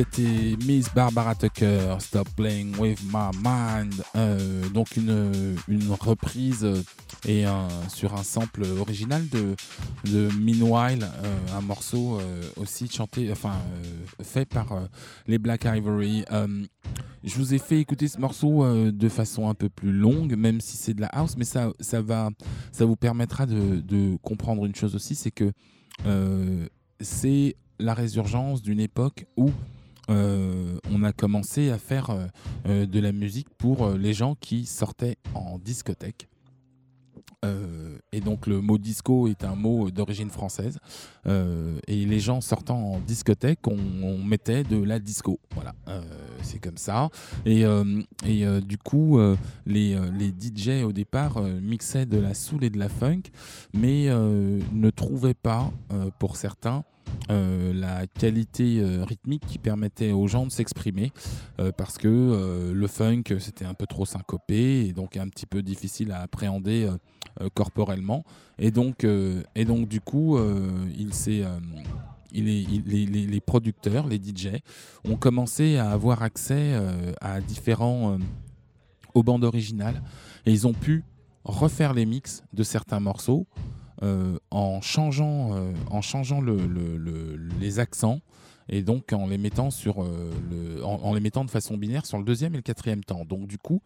c'était 0.01 0.57
Miss 0.65 0.89
Barbara 0.95 1.35
Tucker, 1.35 1.97
Stop 1.99 2.27
Playing 2.35 2.75
With 2.79 3.01
My 3.05 3.37
Mind, 3.45 4.03
euh, 4.17 4.67
donc 4.71 4.97
une, 4.97 5.57
une, 5.69 5.93
reprise 5.93 6.67
et 7.29 7.45
sur 7.89 8.15
un 8.15 8.23
sample 8.23 8.63
original 8.79 9.29
de, 9.29 9.55
de 10.11 10.31
Meanwhile, 10.41 11.03
euh, 11.03 11.39
un 11.55 11.61
morceau 11.61 12.19
euh, 12.19 12.41
aussi 12.57 12.89
chanté, 12.89 13.31
enfin 13.31 13.53
fait 14.23 14.47
par 14.47 14.89
les 15.27 15.39
Black 15.39 15.67
Ivory. 15.67 16.25
je 17.23 17.35
vous 17.37 17.53
ai 17.53 17.59
fait 17.59 17.79
écouter 17.79 18.09
ce 18.09 18.19
morceau 18.19 18.65
de 18.91 19.09
façon 19.11 19.51
un 19.51 19.55
peu 19.55 19.69
plus 19.69 19.93
longue, 19.93 20.35
même 20.35 20.63
si 20.63 20.79
c'est 20.79 20.95
de 20.95 21.03
la 21.03 21.09
house, 21.09 21.37
mais 21.37 21.45
ça, 21.45 21.73
ça, 21.79 22.01
va, 22.01 22.31
ça 22.73 22.87
vous 22.87 22.97
permettra 22.97 23.45
de 23.45 24.17
comprendre 24.23 24.65
une 24.65 24.75
chose 24.75 24.95
aussi, 24.95 25.15
c'est 25.15 25.31
que 25.31 25.53
c'est 27.01 27.57
la 27.79 27.93
résurgence 27.93 28.63
d'une 28.63 28.81
époque 28.81 29.27
où 29.37 29.51
euh, 30.11 30.79
on 30.91 31.03
a 31.05 31.13
commencé 31.13 31.71
à 31.71 31.79
faire 31.79 32.11
euh, 32.11 32.27
euh, 32.67 32.87
de 32.87 33.01
la 33.01 33.13
musique 33.13 33.49
pour 33.59 33.91
les 33.91 34.13
gens 34.13 34.35
qui 34.35 34.67
sortaient 34.67 35.17
en 35.35 35.59
discothèque. 35.59 36.29
et 38.13 38.21
donc 38.21 38.47
le 38.47 38.61
mot 38.61 38.77
disco 38.77 39.27
est 39.29 39.45
un 39.45 39.55
mot 39.55 39.91
d'origine 39.91 40.29
française. 40.29 40.79
et 41.27 42.05
les 42.13 42.21
gens 42.21 42.41
sortant 42.43 42.95
en 42.95 42.99
discothèque, 42.99 43.67
on, 43.67 43.79
on 44.03 44.19
mettait 44.23 44.63
de 44.63 44.77
la 44.83 44.99
disco. 44.99 45.41
Voilà, 45.55 45.75
c'est 46.43 46.59
comme 46.59 46.77
ça. 46.77 47.09
Et, 47.47 47.65
et 48.27 48.61
du 48.61 48.77
coup, 48.77 49.19
les, 49.65 49.99
les, 50.19 50.31
DJ 50.31 50.85
au 50.85 50.93
départ 50.93 51.41
mixaient 51.43 52.07
de 52.07 52.19
la 52.19 52.35
soul 52.35 52.63
et 52.65 52.71
de 52.71 52.79
la 52.79 52.91
funk, 52.91 53.23
mais 53.73 54.09
ne 54.11 54.91
trouvaient 54.91 55.41
pas, 55.49 55.71
pour 56.19 56.37
certains, 56.37 56.85
euh, 57.31 57.73
la 57.73 58.07
qualité 58.07 58.81
euh, 58.81 59.05
rythmique 59.05 59.45
qui 59.47 59.59
permettait 59.59 60.13
aux 60.13 60.27
gens 60.27 60.47
de 60.47 60.51
s'exprimer 60.51 61.13
euh, 61.61 61.73
parce 61.77 61.99
que 61.99 62.73
le 62.75 62.87
funk 62.87 63.23
c'était 63.39 63.65
un 63.65 63.75
peu 63.75 63.87
trop 63.87 64.05
syncopé 64.05 64.87
et 64.87 64.93
donc 64.93 65.17
un 65.17 65.29
petit 65.29 65.47
peu 65.47 65.63
difficile 65.63 66.13
à 66.13 66.21
appréhender 66.23 66.89
corporellement. 67.55 68.25
Et 68.59 68.71
donc 68.71 69.05
et 69.05 69.65
donc 69.65 69.89
du 69.89 70.01
coup 70.01 70.39
il 70.99 71.15
s'est 71.15 71.43
il 72.33 72.49
est- 72.49 72.67
les, 72.87 73.07
les- 73.27 73.41
producteurs, 73.41 74.07
les 74.07 74.19
DJ, 74.19 74.61
ont 75.05 75.17
commencé 75.17 75.77
à 75.79 75.91
avoir 75.91 76.23
accès 76.23 76.75
à 77.21 77.41
différents 77.41 78.19
aux 79.15 79.23
bandes 79.23 79.45
originales 79.45 80.03
et 80.47 80.53
ils 80.53 80.67
ont 80.67 80.73
pu 80.75 81.03
refaire 81.45 81.95
les 81.95 82.07
mix 82.07 82.43
de 82.53 82.63
certains 82.63 83.01
morceaux 83.01 83.47
euh, 84.03 84.39
en 84.51 84.81
changeant, 84.81 85.55
euh, 85.55 85.73
en 85.91 86.01
changeant 86.01 86.41
le- 86.41 86.67
le- 86.67 86.97
le- 86.97 87.37
les 87.61 87.79
accents 87.81 88.21
et 88.71 88.83
donc 88.83 89.13
en 89.13 89.27
les 89.27 89.37
mettant 89.37 89.71
sur 89.71 90.03
euh, 90.03 90.81
en, 90.83 91.13
les 91.13 91.21
mettant 91.21 91.45
de 91.45 91.51
façon 91.51 91.77
binaire 91.77 92.07
sur 92.07 92.17
le 92.19 92.25
deuxième 92.25 92.55
et 92.55 92.57
le 92.57 92.63
quatrième 92.63 93.05
temps. 93.05 93.25
Donc 93.25 93.47
du 93.47 93.59
coup, 93.59 93.83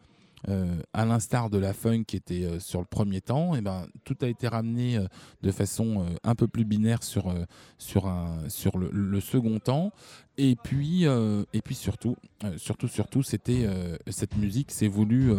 à 0.93 1.07
l'instar 1.07 1.49
de 1.49 1.57
la 1.57 1.73
funk 1.73 2.05
qui 2.07 2.17
était 2.17 2.61
sur 2.61 2.81
le 2.81 2.85
premier 2.85 3.23
temps, 3.23 3.55
et 3.55 3.63
ben 3.63 3.87
tout 4.05 4.17
a 4.21 4.27
été 4.27 4.47
ramené 4.47 4.99
de 5.43 5.51
façon 5.51 6.05
un 6.23 6.35
peu 6.35 6.47
plus 6.47 6.67
binaire 6.67 7.03
sur 7.03 7.33
sur 7.79 8.07
un 8.09 8.47
sur 8.51 8.77
le, 8.77 9.21
second 9.21 9.59
temps. 9.59 9.91
Et 10.37 10.55
puis 10.63 11.05
et 11.05 11.63
puis 11.65 11.75
surtout 11.75 12.17
surtout 12.59 12.89
surtout 12.89 13.23
c'était 13.23 13.67
cette 14.11 14.37
musique 14.37 14.71
s'est 14.71 14.87
voulu 14.87 15.33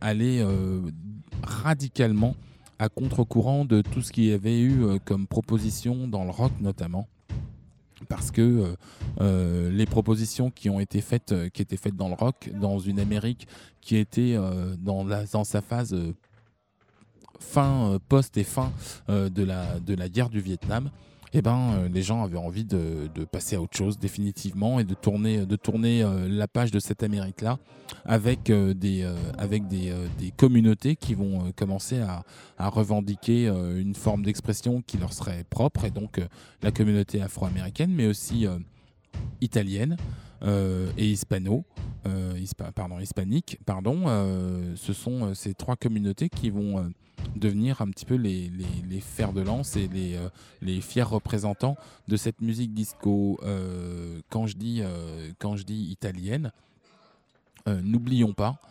aller 0.00 0.42
radicalement 1.42 2.34
à 2.78 2.88
contre-courant 2.88 3.64
de 3.64 3.82
tout 3.82 4.02
ce 4.02 4.12
qu'il 4.12 4.24
y 4.24 4.32
avait 4.32 4.60
eu 4.60 4.84
euh, 4.84 4.98
comme 5.04 5.26
proposition 5.26 6.06
dans 6.08 6.24
le 6.24 6.30
rock 6.30 6.52
notamment. 6.60 7.08
Parce 8.08 8.30
que 8.30 8.40
euh, 8.40 8.76
euh, 9.20 9.70
les 9.70 9.86
propositions 9.86 10.50
qui 10.50 10.70
ont 10.70 10.78
été 10.78 11.00
faites 11.00 11.34
qui 11.50 11.62
étaient 11.62 11.76
faites 11.76 11.96
dans 11.96 12.08
le 12.08 12.14
rock 12.14 12.50
dans 12.60 12.78
une 12.78 13.00
Amérique 13.00 13.48
qui 13.80 13.96
était 13.96 14.36
dans, 14.78 15.04
la, 15.04 15.24
dans 15.24 15.44
sa 15.44 15.60
phase 15.60 15.96
fin 17.40 17.98
post 18.08 18.36
et 18.36 18.44
fin 18.44 18.72
de 19.08 19.42
la 19.42 19.80
de 19.80 19.94
la 19.94 20.08
guerre 20.08 20.30
du 20.30 20.40
Vietnam 20.40 20.90
eh 21.32 21.42
ben, 21.42 21.74
euh, 21.74 21.88
les 21.88 22.02
gens 22.02 22.22
avaient 22.22 22.38
envie 22.38 22.64
de, 22.64 23.08
passer 23.30 23.56
à 23.56 23.60
autre 23.60 23.76
chose 23.76 23.98
définitivement 23.98 24.80
et 24.80 24.84
de 24.84 24.94
tourner, 24.94 25.44
de 25.44 25.56
tourner 25.56 26.02
euh, 26.02 26.28
la 26.28 26.48
page 26.48 26.70
de 26.70 26.78
cette 26.78 27.02
Amérique-là 27.02 27.58
avec, 28.04 28.50
euh, 28.50 28.74
des, 28.74 29.06
avec 29.36 29.66
des, 29.66 29.92
communautés 30.36 30.96
qui 30.96 31.14
vont 31.14 31.52
commencer 31.56 32.00
à, 32.00 32.24
revendiquer 32.68 33.46
une 33.48 33.94
forme 33.94 34.22
d'expression 34.22 34.82
qui 34.82 34.98
leur 34.98 35.12
serait 35.12 35.44
propre, 35.48 35.84
et 35.84 35.90
donc 35.90 36.20
la 36.62 36.70
communauté 36.70 37.22
afro-américaine, 37.22 37.90
mais 37.90 38.06
aussi 38.06 38.46
italienne 39.40 39.96
et 40.44 41.06
hispano, 41.06 41.64
hispa- 42.04 42.72
pardon, 42.72 42.98
hispanique. 42.98 43.58
Pardon, 43.64 44.04
ce 44.76 44.92
sont 44.92 45.34
ces 45.34 45.54
trois 45.54 45.76
communautés 45.76 46.28
qui 46.28 46.50
vont 46.50 46.92
devenir 47.36 47.80
un 47.80 47.88
petit 47.88 48.04
peu 48.04 48.14
les, 48.14 48.50
les, 48.50 48.66
les 48.88 49.00
fers 49.00 49.32
de 49.32 49.40
lance 49.40 49.76
et 49.76 49.88
les, 49.88 50.16
euh, 50.16 50.28
les 50.62 50.80
fiers 50.80 51.02
représentants 51.02 51.76
de 52.08 52.16
cette 52.16 52.40
musique 52.40 52.74
disco. 52.74 53.38
Euh, 53.42 54.20
quand, 54.30 54.46
je 54.46 54.56
dis, 54.56 54.80
euh, 54.82 55.30
quand 55.38 55.56
je 55.56 55.64
dis 55.64 55.88
italienne, 55.90 56.52
n'oublions 57.66 58.32
pas, 58.32 58.62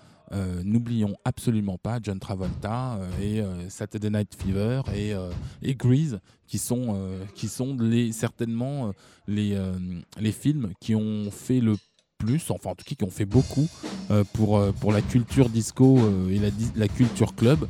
n'oublions 0.63 1.15
absolument 1.23 1.77
pas 1.77 1.99
John 2.01 2.19
Travolta 2.19 2.99
et 3.21 3.43
Saturday 3.69 4.09
Night 4.09 4.35
Fever 4.35 4.81
et, 4.95 5.13
et 5.61 5.75
Grease, 5.75 6.19
qui 6.47 6.57
sont, 6.57 6.99
qui 7.35 7.47
sont 7.47 7.77
certainement 8.11 8.93
les, 9.27 9.55
les 10.19 10.31
films 10.31 10.71
qui 10.79 10.95
ont 10.95 11.29
fait 11.29 11.59
le 11.59 11.75
plus, 12.17 12.49
enfin 12.49 12.71
en 12.71 12.75
tout 12.75 12.85
cas 12.85 12.95
qui 12.95 13.03
ont 13.03 13.11
fait 13.11 13.25
beaucoup 13.25 13.67
pour, 14.33 14.73
pour 14.79 14.91
la 14.91 15.03
culture 15.03 15.47
disco 15.47 15.99
et 16.31 16.39
la, 16.39 16.49
la 16.75 16.87
culture 16.87 17.35
club. 17.35 17.67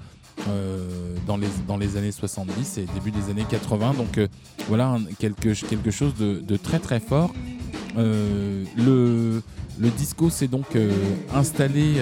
Euh, 0.48 0.88
dans, 1.26 1.38
les, 1.38 1.48
dans 1.68 1.78
les 1.78 1.98
années 1.98 2.12
70 2.12 2.78
et 2.78 2.86
début 2.94 3.12
des 3.12 3.30
années 3.32 3.46
80 3.50 3.96
donc 3.96 4.18
euh, 4.18 4.28
voilà 4.68 4.98
quelque, 5.20 5.54
quelque 5.68 5.92
chose 5.92 6.14
de, 6.16 6.40
de 6.40 6.58
très 6.58 6.80
très 6.80 7.00
fort. 7.00 7.34
Euh, 7.98 8.64
le, 8.78 9.42
le 9.80 9.90
disco 9.90 10.30
s'est 10.30 10.48
donc 10.48 10.78
installé 11.34 12.02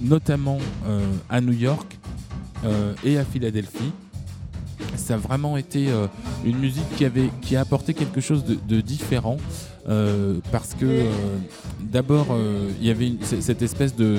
notamment 0.00 0.58
à 1.28 1.40
New 1.40 1.52
York 1.52 1.98
et 3.04 3.18
à 3.18 3.24
Philadelphie. 3.24 3.92
Ça 4.96 5.14
a 5.14 5.16
vraiment 5.16 5.56
été 5.56 5.88
une 6.44 6.58
musique 6.58 6.88
qui, 6.96 7.04
avait, 7.04 7.30
qui 7.42 7.56
a 7.56 7.60
apporté 7.60 7.94
quelque 7.94 8.20
chose 8.20 8.44
de 8.44 8.80
différent 8.80 9.36
euh, 9.88 10.34
parce 10.52 10.74
que 10.74 10.84
euh, 10.84 11.10
d'abord 11.80 12.26
euh, 12.32 12.68
il 12.82 12.86
y 12.86 12.90
avait 12.90 13.12
cette 13.22 13.62
espèce 13.62 13.96
de, 13.96 14.18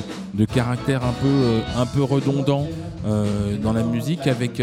caractère 0.52 1.06
un 1.06 1.14
peu, 1.14 1.60
un 1.78 1.86
peu 1.86 2.02
redondant 2.04 2.68
dans 3.62 3.74
la 3.74 3.84
musique 3.84 4.28
avec 4.28 4.62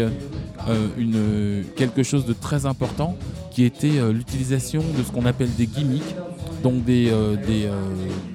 quelque 1.75 2.03
chose 2.03 2.25
de 2.25 2.33
très 2.33 2.65
important 2.65 3.15
qui 3.51 3.63
était 3.63 4.11
l'utilisation 4.11 4.81
de 4.97 5.03
ce 5.03 5.11
qu'on 5.11 5.25
appelle 5.25 5.53
des 5.55 5.67
gimmicks, 5.67 6.15
donc 6.63 6.83
des, 6.83 7.11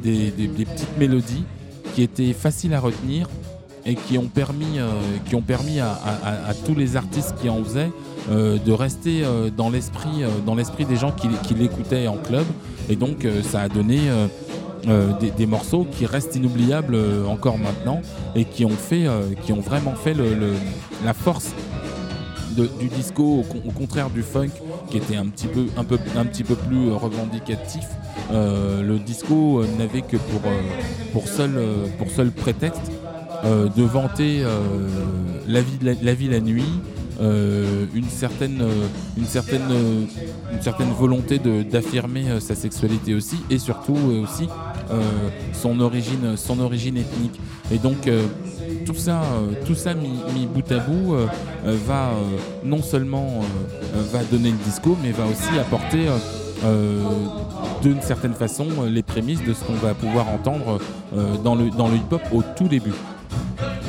petites 0.02 0.98
mélodies 0.98 1.44
qui 1.94 2.02
étaient 2.02 2.32
faciles 2.32 2.74
à 2.74 2.80
retenir 2.80 3.28
et 3.86 3.94
qui 3.94 4.18
ont 4.18 4.28
permis, 4.28 4.78
qui 5.26 5.34
ont 5.34 5.42
permis 5.42 5.80
à 5.80 6.54
tous 6.66 6.74
les 6.74 6.96
artistes 6.96 7.34
qui 7.40 7.48
en 7.48 7.62
faisaient 7.62 7.90
euh, 8.30 8.56
de 8.58 8.72
rester 8.72 9.22
euh, 9.22 9.50
dans 9.54 9.68
l'esprit 9.68 10.22
euh, 10.22 10.28
dans 10.46 10.54
l'esprit 10.54 10.86
des 10.86 10.96
gens 10.96 11.12
qui, 11.12 11.28
l'écoutaient 11.54 12.08
en 12.08 12.16
club. 12.16 12.44
Et 12.88 12.96
donc 12.96 13.26
ça 13.42 13.62
a 13.62 13.68
donné 13.68 13.98
des, 15.38 15.46
morceaux 15.46 15.86
qui 15.90 16.04
restent 16.04 16.36
inoubliables 16.36 16.98
encore 17.26 17.56
maintenant 17.56 18.02
et 18.34 18.44
qui 18.44 18.66
ont 18.66 19.60
vraiment 19.60 19.94
fait 19.94 20.14
la 21.02 21.14
force 21.14 21.52
du 22.56 22.88
disco 22.88 23.40
au, 23.40 23.42
con- 23.42 23.62
au 23.66 23.70
contraire 23.70 24.10
du 24.10 24.22
funk 24.22 24.50
qui 24.90 24.98
était 24.98 25.16
un 25.16 25.26
petit 25.26 26.44
peu 26.44 26.54
plus 26.56 26.92
revendicatif. 26.92 27.86
Le 28.30 28.98
disco 28.98 29.64
n'avait 29.78 30.02
que 30.02 30.18
pour 31.12 31.26
seul 31.26 32.30
prétexte 32.32 32.92
de 33.44 33.82
vanter 33.82 34.44
la 35.48 35.62
vie 35.62 35.78
la 36.02 36.14
vie 36.14 36.28
la 36.28 36.40
nuit 36.40 36.68
euh, 37.20 37.86
une 37.94 38.08
certaine 38.08 38.60
euh, 38.60 38.88
une 39.16 39.26
certaine 39.26 39.70
euh, 39.70 40.04
une 40.52 40.62
certaine 40.62 40.90
volonté 40.90 41.38
d'affirmer 41.38 42.40
sa 42.40 42.56
sexualité 42.56 43.14
aussi 43.14 43.36
et 43.50 43.58
surtout 43.58 43.96
aussi 44.22 44.48
son 45.52 45.80
origine 45.80 46.36
son 46.36 46.58
origine 46.60 46.96
ethnique 46.96 47.40
et 47.70 47.78
donc 47.78 48.10
tout 48.84 48.94
ça 48.94 49.22
tout 49.66 49.74
ça 49.74 49.94
mis, 49.94 50.46
bout 50.46 50.72
à 50.72 50.78
bout 50.78 51.16
va 51.64 52.10
non 52.64 52.82
seulement 52.82 53.40
va 54.12 54.22
donner 54.24 54.50
le 54.50 54.58
disco 54.64 54.96
mais 55.02 55.12
va 55.12 55.24
aussi 55.24 55.58
apporter 55.58 56.08
euh, 56.64 57.00
d'une 57.82 58.00
certaine 58.02 58.34
façon 58.34 58.66
les 58.88 59.02
prémices 59.02 59.42
de 59.44 59.52
ce 59.52 59.64
qu'on 59.64 59.74
va 59.74 59.94
pouvoir 59.94 60.28
entendre 60.28 60.78
dans 61.42 61.54
le 61.54 61.70
dans 61.70 61.88
le 61.88 61.96
hip-hop 61.96 62.22
au 62.32 62.42
tout 62.56 62.68
début. 62.68 62.94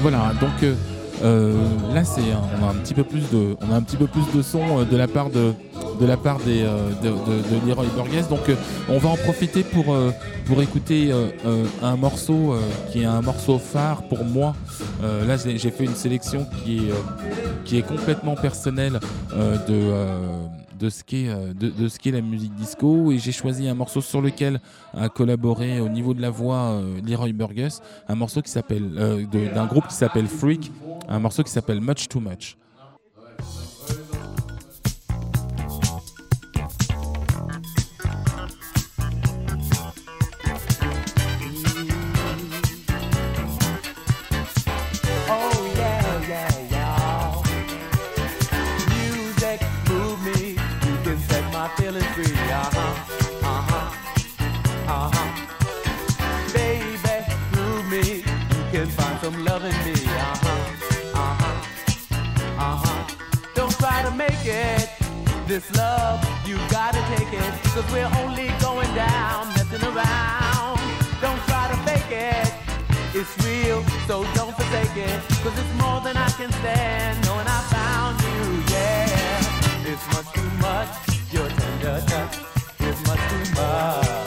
Voilà, 0.01 0.33
donc 0.39 0.75
là 1.21 2.03
c'est 2.03 2.21
on 2.59 2.65
a 2.65 2.71
un 2.71 2.75
petit 2.75 2.93
peu 2.93 3.03
plus 3.03 3.29
de 3.31 3.55
on 3.61 3.71
a 3.73 3.75
un 3.75 3.81
petit 3.81 3.97
peu 3.97 4.07
plus 4.07 4.25
de 4.35 4.41
son 4.41 4.79
euh, 4.79 4.85
de 4.85 4.97
la 4.97 5.07
part 5.07 5.29
de 5.29 5.53
de 5.99 6.05
la 6.05 6.17
part 6.17 6.39
des 6.39 6.63
euh, 6.63 6.89
de, 7.01 7.09
de, 7.09 7.71
de. 7.73 8.29
Donc 8.29 8.49
euh, 8.49 8.55
on 8.89 8.97
va 8.97 9.09
en 9.09 9.15
profiter 9.15 9.63
pour 9.63 9.93
euh, 9.93 10.11
pour 10.45 10.61
écouter 10.61 11.11
euh, 11.11 11.27
euh, 11.45 11.65
un 11.81 11.95
morceau 11.95 12.53
euh, 12.53 12.59
qui 12.91 13.01
est 13.01 13.05
un 13.05 13.21
morceau 13.21 13.57
phare 13.59 14.03
pour 14.03 14.23
moi. 14.23 14.55
Euh, 15.03 15.25
là 15.25 15.37
j'ai 15.37 15.71
fait 15.71 15.85
une 15.85 15.95
sélection 15.95 16.45
qui 16.63 16.77
est 16.77 16.91
euh, 16.91 16.95
qui 17.63 17.77
est 17.77 17.81
complètement 17.81 18.35
personnelle 18.35 18.99
euh, 19.33 19.55
de 19.67 19.73
euh, 19.73 20.17
de 20.77 20.89
ce 20.89 21.03
qu'est 21.03 21.27
euh, 21.29 21.53
de, 21.53 22.11
la 22.11 22.21
musique 22.21 22.53
disco. 22.55 23.11
Et 23.11 23.17
j'ai 23.17 23.31
choisi 23.31 23.67
un 23.67 23.73
morceau 23.73 24.01
sur 24.01 24.21
lequel 24.21 24.59
a 24.93 25.09
collaboré 25.09 25.79
au 25.79 25.89
niveau 25.89 26.13
de 26.13 26.21
la 26.21 26.29
voix 26.29 26.71
euh, 26.71 26.99
Leroy 27.05 27.33
Burgess, 27.33 27.81
un 28.07 28.15
morceau 28.15 28.41
qui 28.41 28.51
s'appelle 28.51 28.91
euh, 28.97 29.25
d'un 29.25 29.65
groupe 29.65 29.87
qui 29.87 29.95
s'appelle 29.95 30.27
Freak, 30.27 30.71
un 31.07 31.19
morceau 31.19 31.43
qui 31.43 31.51
s'appelle 31.51 31.81
Much 31.81 32.07
Too 32.07 32.19
Much. 32.19 32.57
We're 67.91 68.11
only 68.23 68.49
going 68.61 68.93
down, 68.95 69.47
messing 69.55 69.83
around. 69.83 70.79
Don't 71.21 71.41
try 71.49 71.67
to 71.71 71.77
fake 71.87 72.11
it. 72.11 72.53
It's 73.13 73.33
real, 73.45 73.83
so 74.07 74.23
don't 74.33 74.53
forsake 74.55 74.97
it. 74.97 75.19
Cause 75.43 75.57
it's 75.57 75.73
more 75.81 76.01
than 76.01 76.17
I 76.17 76.29
can 76.31 76.51
stand, 76.51 77.25
knowing 77.25 77.47
I 77.47 77.61
found 77.75 78.15
you, 78.21 78.73
yeah. 78.73 79.91
It's 79.91 80.05
much 80.13 80.29
too 80.33 80.49
much, 80.59 80.89
your 81.33 81.47
tender 81.47 82.03
touch. 82.07 82.37
is 82.81 83.07
much 83.07 83.19
too 83.29 83.61
much. 83.61 84.24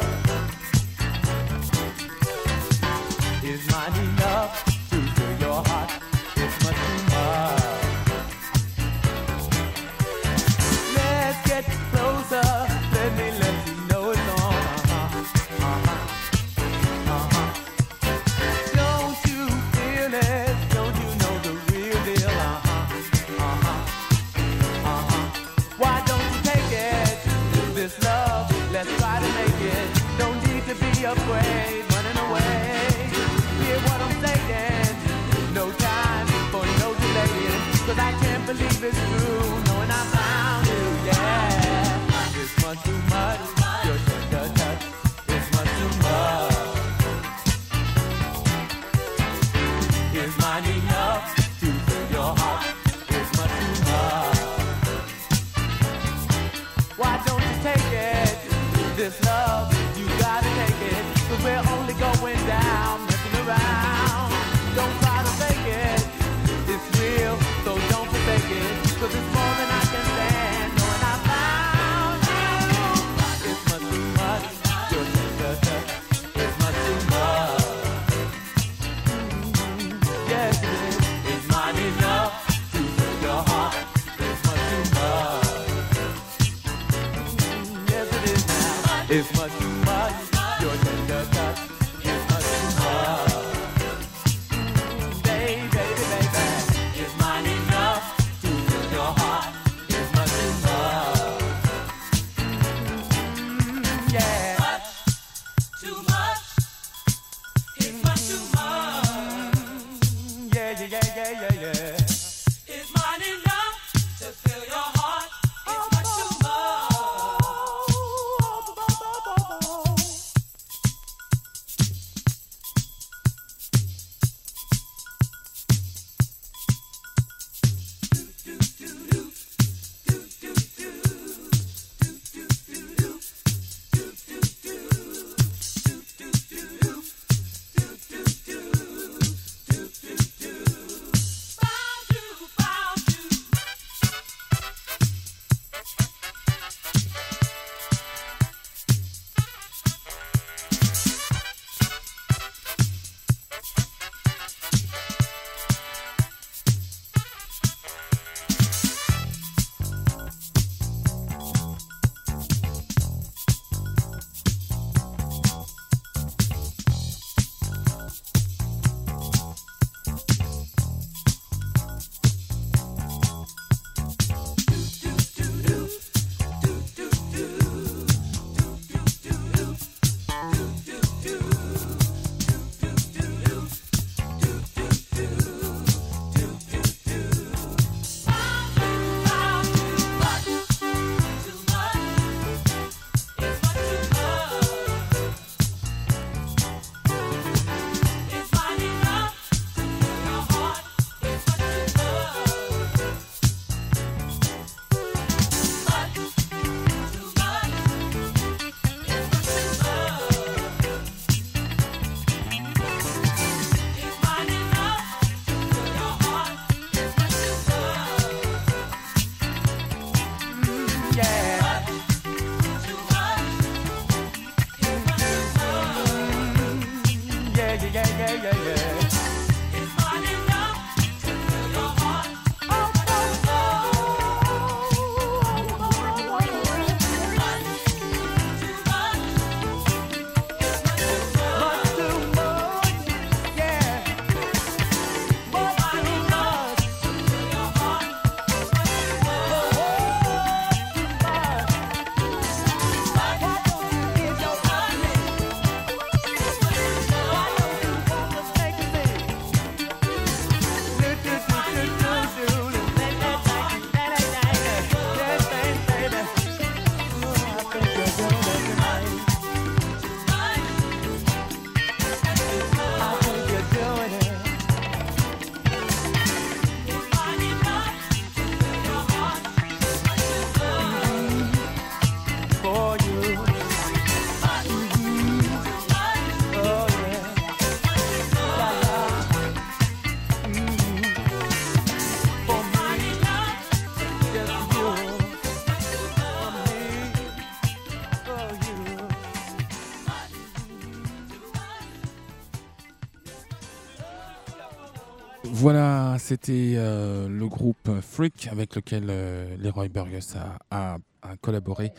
C'était 306.28 306.74
euh, 306.76 307.26
le 307.26 307.48
groupe 307.48 307.90
Freak 308.02 308.48
avec 308.52 308.76
lequel 308.76 309.06
euh, 309.08 309.56
Leroy 309.56 309.88
Burgess 309.88 310.36
a, 310.70 310.98
collaboré. 311.40 311.90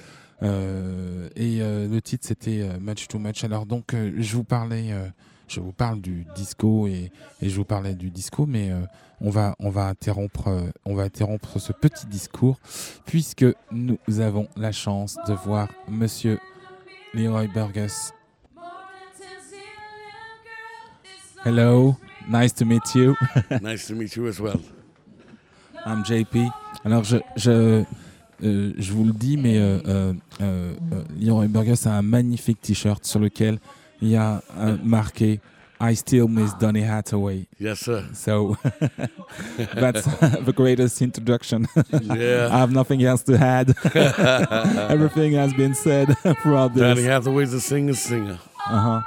Euh, 0.43 1.29
et 1.35 1.59
le 1.59 1.99
titre 1.99 2.27
c'était 2.27 2.77
Match 2.79 3.07
to 3.07 3.17
Match. 3.17 3.43
Alors 3.43 3.65
donc 3.65 3.95
je 3.95 4.35
vous 4.35 4.43
parlais, 4.43 4.93
je 5.47 5.59
vous 5.59 5.71
parle 5.71 5.99
du 5.99 6.25
disco 6.35 6.87
et, 6.87 7.11
et 7.41 7.49
je 7.49 7.55
vous 7.55 7.65
parlais 7.65 7.95
du 7.95 8.11
disco, 8.11 8.45
mais 8.45 8.71
on 9.19 9.29
va 9.29 9.55
on 9.59 9.69
va 9.69 9.87
interrompre 9.87 10.71
on 10.85 10.95
va 10.95 11.03
interrompre 11.03 11.59
ce 11.59 11.73
petit 11.73 12.05
discours 12.07 12.59
puisque 13.05 13.45
nous 13.71 13.97
avons 14.19 14.47
la 14.55 14.71
chance 14.71 15.17
de 15.27 15.33
voir 15.33 15.69
Monsieur 15.87 16.39
Leroy 17.13 17.47
Burgess. 17.47 18.13
Hello, 21.45 21.95
nice 22.29 22.53
to 22.53 22.65
meet 22.65 22.95
you. 22.95 23.15
nice 23.61 23.87
to 23.87 23.95
meet 23.95 24.15
you 24.15 24.27
as 24.27 24.39
well. 24.39 24.59
I'm 25.85 26.03
JP. 26.03 26.49
Alors, 26.85 27.03
je, 27.03 27.17
je, 27.35 27.83
euh, 28.43 28.73
je 28.77 28.93
vous 28.93 29.05
le 29.05 29.13
dis, 29.13 29.37
mais 29.37 29.57
euh, 29.57 29.79
euh, 29.87 30.13
euh, 30.41 30.73
euh, 30.93 31.03
Leroy 31.19 31.47
Burgess 31.47 31.87
a 31.87 31.93
un 31.93 32.01
magnifique 32.01 32.61
t-shirt 32.61 33.05
sur 33.05 33.19
lequel 33.19 33.59
il 34.01 34.09
y 34.09 34.15
a 34.15 34.41
euh, 34.57 34.77
marqué 34.83 35.39
I 35.81 35.95
still 35.95 36.27
miss 36.27 36.53
Donny 36.59 36.83
Hathaway. 36.83 37.47
Yes, 37.57 37.79
sir. 37.79 38.03
So 38.13 38.57
that's 39.75 40.03
the 40.45 40.51
greatest 40.53 41.01
introduction. 41.01 41.67
Yeah. 42.01 42.49
I 42.51 42.57
have 42.59 42.73
nothing 42.73 43.01
else 43.01 43.23
to 43.23 43.35
add. 43.37 43.73
Everything 44.91 45.35
has 45.35 45.53
been 45.53 45.73
said 45.73 46.17
throughout 46.43 46.73
this. 46.73 46.81
Danny 46.81 47.03
Hathaway's 47.03 47.53
a 47.53 47.61
singer, 47.61 47.93
singer. 47.93 48.37
Uh-huh. 48.69 49.01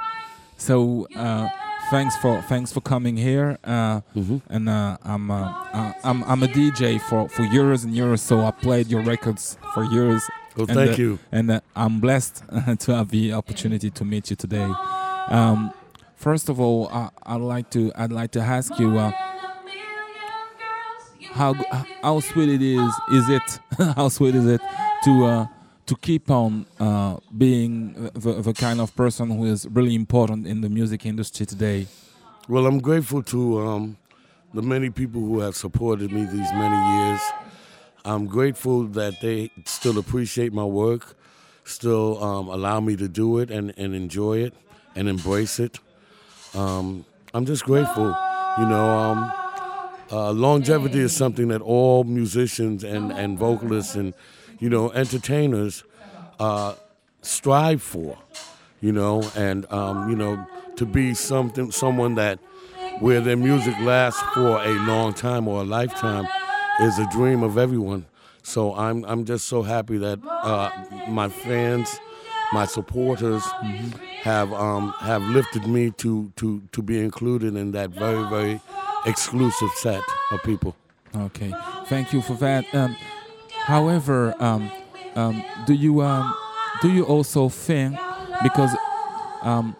So 0.57 1.07
uh, 1.15 1.47
thanks 1.93 2.17
for 2.17 2.41
thanks 2.41 2.73
for 2.73 2.81
coming 2.81 3.15
here. 3.17 3.57
Uh, 3.63 4.01
Mm-hmm. 4.15 4.37
And 4.49 4.69
uh, 4.69 4.97
I'm, 5.03 5.31
uh, 5.31 5.49
uh, 5.73 5.93
I'm 6.03 6.23
I'm 6.23 6.43
a 6.43 6.47
DJ 6.47 6.99
for, 7.01 7.29
for 7.29 7.43
years 7.43 7.83
and 7.83 7.93
years. 7.95 8.21
So 8.21 8.41
I 8.41 8.51
played 8.51 8.87
your 8.87 9.01
records 9.01 9.57
for 9.73 9.83
years. 9.83 10.21
Well, 10.55 10.67
and, 10.69 10.77
thank 10.77 10.91
uh, 10.91 11.01
you. 11.01 11.19
And 11.31 11.51
uh, 11.51 11.61
I'm 11.75 11.99
blessed 11.99 12.43
to 12.79 12.95
have 12.95 13.09
the 13.09 13.33
opportunity 13.33 13.89
to 13.89 14.05
meet 14.05 14.29
you 14.29 14.35
today. 14.35 14.69
Um, 15.27 15.73
first 16.15 16.49
of 16.49 16.59
all, 16.59 16.89
uh, 16.91 17.09
I'd 17.23 17.41
like 17.41 17.69
to 17.71 17.91
I'd 17.95 18.11
like 18.11 18.31
to 18.31 18.41
ask 18.41 18.77
you. 18.79 18.97
Uh, 18.97 19.11
how 21.31 21.55
how 22.03 22.19
sweet 22.19 22.49
it 22.49 22.61
is 22.61 22.93
is 23.11 23.29
it 23.29 23.59
how 23.95 24.07
sweet 24.09 24.35
is 24.35 24.45
it 24.45 24.61
to 25.03 25.25
uh, 25.25 25.47
to 25.85 25.95
keep 25.97 26.29
on 26.31 26.65
uh, 26.79 27.17
being 27.37 27.93
the, 28.13 28.41
the 28.41 28.53
kind 28.53 28.79
of 28.79 28.95
person 28.95 29.29
who 29.29 29.45
is 29.45 29.67
really 29.67 29.95
important 29.95 30.47
in 30.47 30.61
the 30.61 30.69
music 30.69 31.05
industry 31.05 31.45
today 31.45 31.87
Well, 32.49 32.65
I'm 32.67 32.79
grateful 32.79 33.23
to 33.23 33.39
um, 33.61 33.97
the 34.53 34.61
many 34.61 34.89
people 34.89 35.21
who 35.21 35.39
have 35.39 35.55
supported 35.55 36.11
me 36.11 36.25
these 36.25 36.51
many 36.53 36.75
years. 36.97 37.21
I'm 38.03 38.27
grateful 38.27 38.83
that 38.99 39.21
they 39.21 39.49
still 39.65 39.97
appreciate 39.97 40.51
my 40.51 40.65
work, 40.65 41.15
still 41.63 42.21
um, 42.21 42.49
allow 42.49 42.81
me 42.81 42.97
to 42.97 43.07
do 43.07 43.39
it 43.39 43.49
and, 43.49 43.73
and 43.77 43.95
enjoy 43.95 44.39
it 44.39 44.53
and 44.93 45.07
embrace 45.07 45.57
it. 45.57 45.79
Um, 46.53 47.05
I'm 47.33 47.45
just 47.45 47.63
grateful. 47.63 48.13
You 48.59 48.65
know, 48.65 48.89
um, 48.89 49.31
uh, 50.11 50.31
longevity 50.33 50.99
is 50.99 51.15
something 51.15 51.47
that 51.47 51.61
all 51.61 52.03
musicians 52.03 52.83
and, 52.83 53.11
and 53.13 53.39
vocalists 53.39 53.95
and, 53.95 54.13
you 54.63 54.69
know, 54.69 54.91
entertainers 54.91 55.83
uh, 56.39 56.73
strive 57.21 57.81
for 57.81 58.17
you 58.83 58.91
know, 58.91 59.23
and 59.35 59.65
um, 59.71 60.09
you 60.09 60.15
know, 60.15 60.45
to 60.75 60.85
be 60.85 61.13
something, 61.13 61.71
someone 61.71 62.15
that 62.15 62.37
where 62.99 63.21
their 63.21 63.37
music 63.37 63.73
lasts 63.79 64.21
for 64.33 64.61
a 64.61 64.73
long 64.85 65.13
time 65.13 65.47
or 65.47 65.61
a 65.61 65.63
lifetime 65.63 66.27
is 66.81 66.99
a 66.99 67.07
dream 67.11 67.43
of 67.43 67.57
everyone. 67.57 68.05
So 68.43 68.75
I'm 68.75 69.05
I'm 69.05 69.23
just 69.23 69.45
so 69.47 69.61
happy 69.61 69.97
that 69.99 70.19
uh, 70.27 70.69
my 71.07 71.29
fans, 71.29 71.97
my 72.51 72.65
supporters, 72.65 73.43
have 74.21 74.51
um, 74.51 74.93
have 74.99 75.21
lifted 75.23 75.65
me 75.65 75.91
to 75.91 76.31
to 76.35 76.61
to 76.73 76.81
be 76.81 76.99
included 76.99 77.55
in 77.55 77.71
that 77.71 77.91
very 77.91 78.23
very 78.29 78.59
exclusive 79.05 79.71
set 79.75 80.03
of 80.31 80.43
people. 80.43 80.75
okay 81.15 81.53
thank 81.85 82.11
you 82.13 82.21
for 82.21 82.33
that 82.33 82.65
um, 82.73 82.95
however 83.65 84.35
um, 84.39 84.71
um, 85.15 85.43
do 85.65 85.73
you 85.73 86.01
um, 86.01 86.33
do 86.81 86.89
you 86.91 87.03
also 87.05 87.49
think 87.49 87.97
because 88.43 88.71
um, 89.41 89.75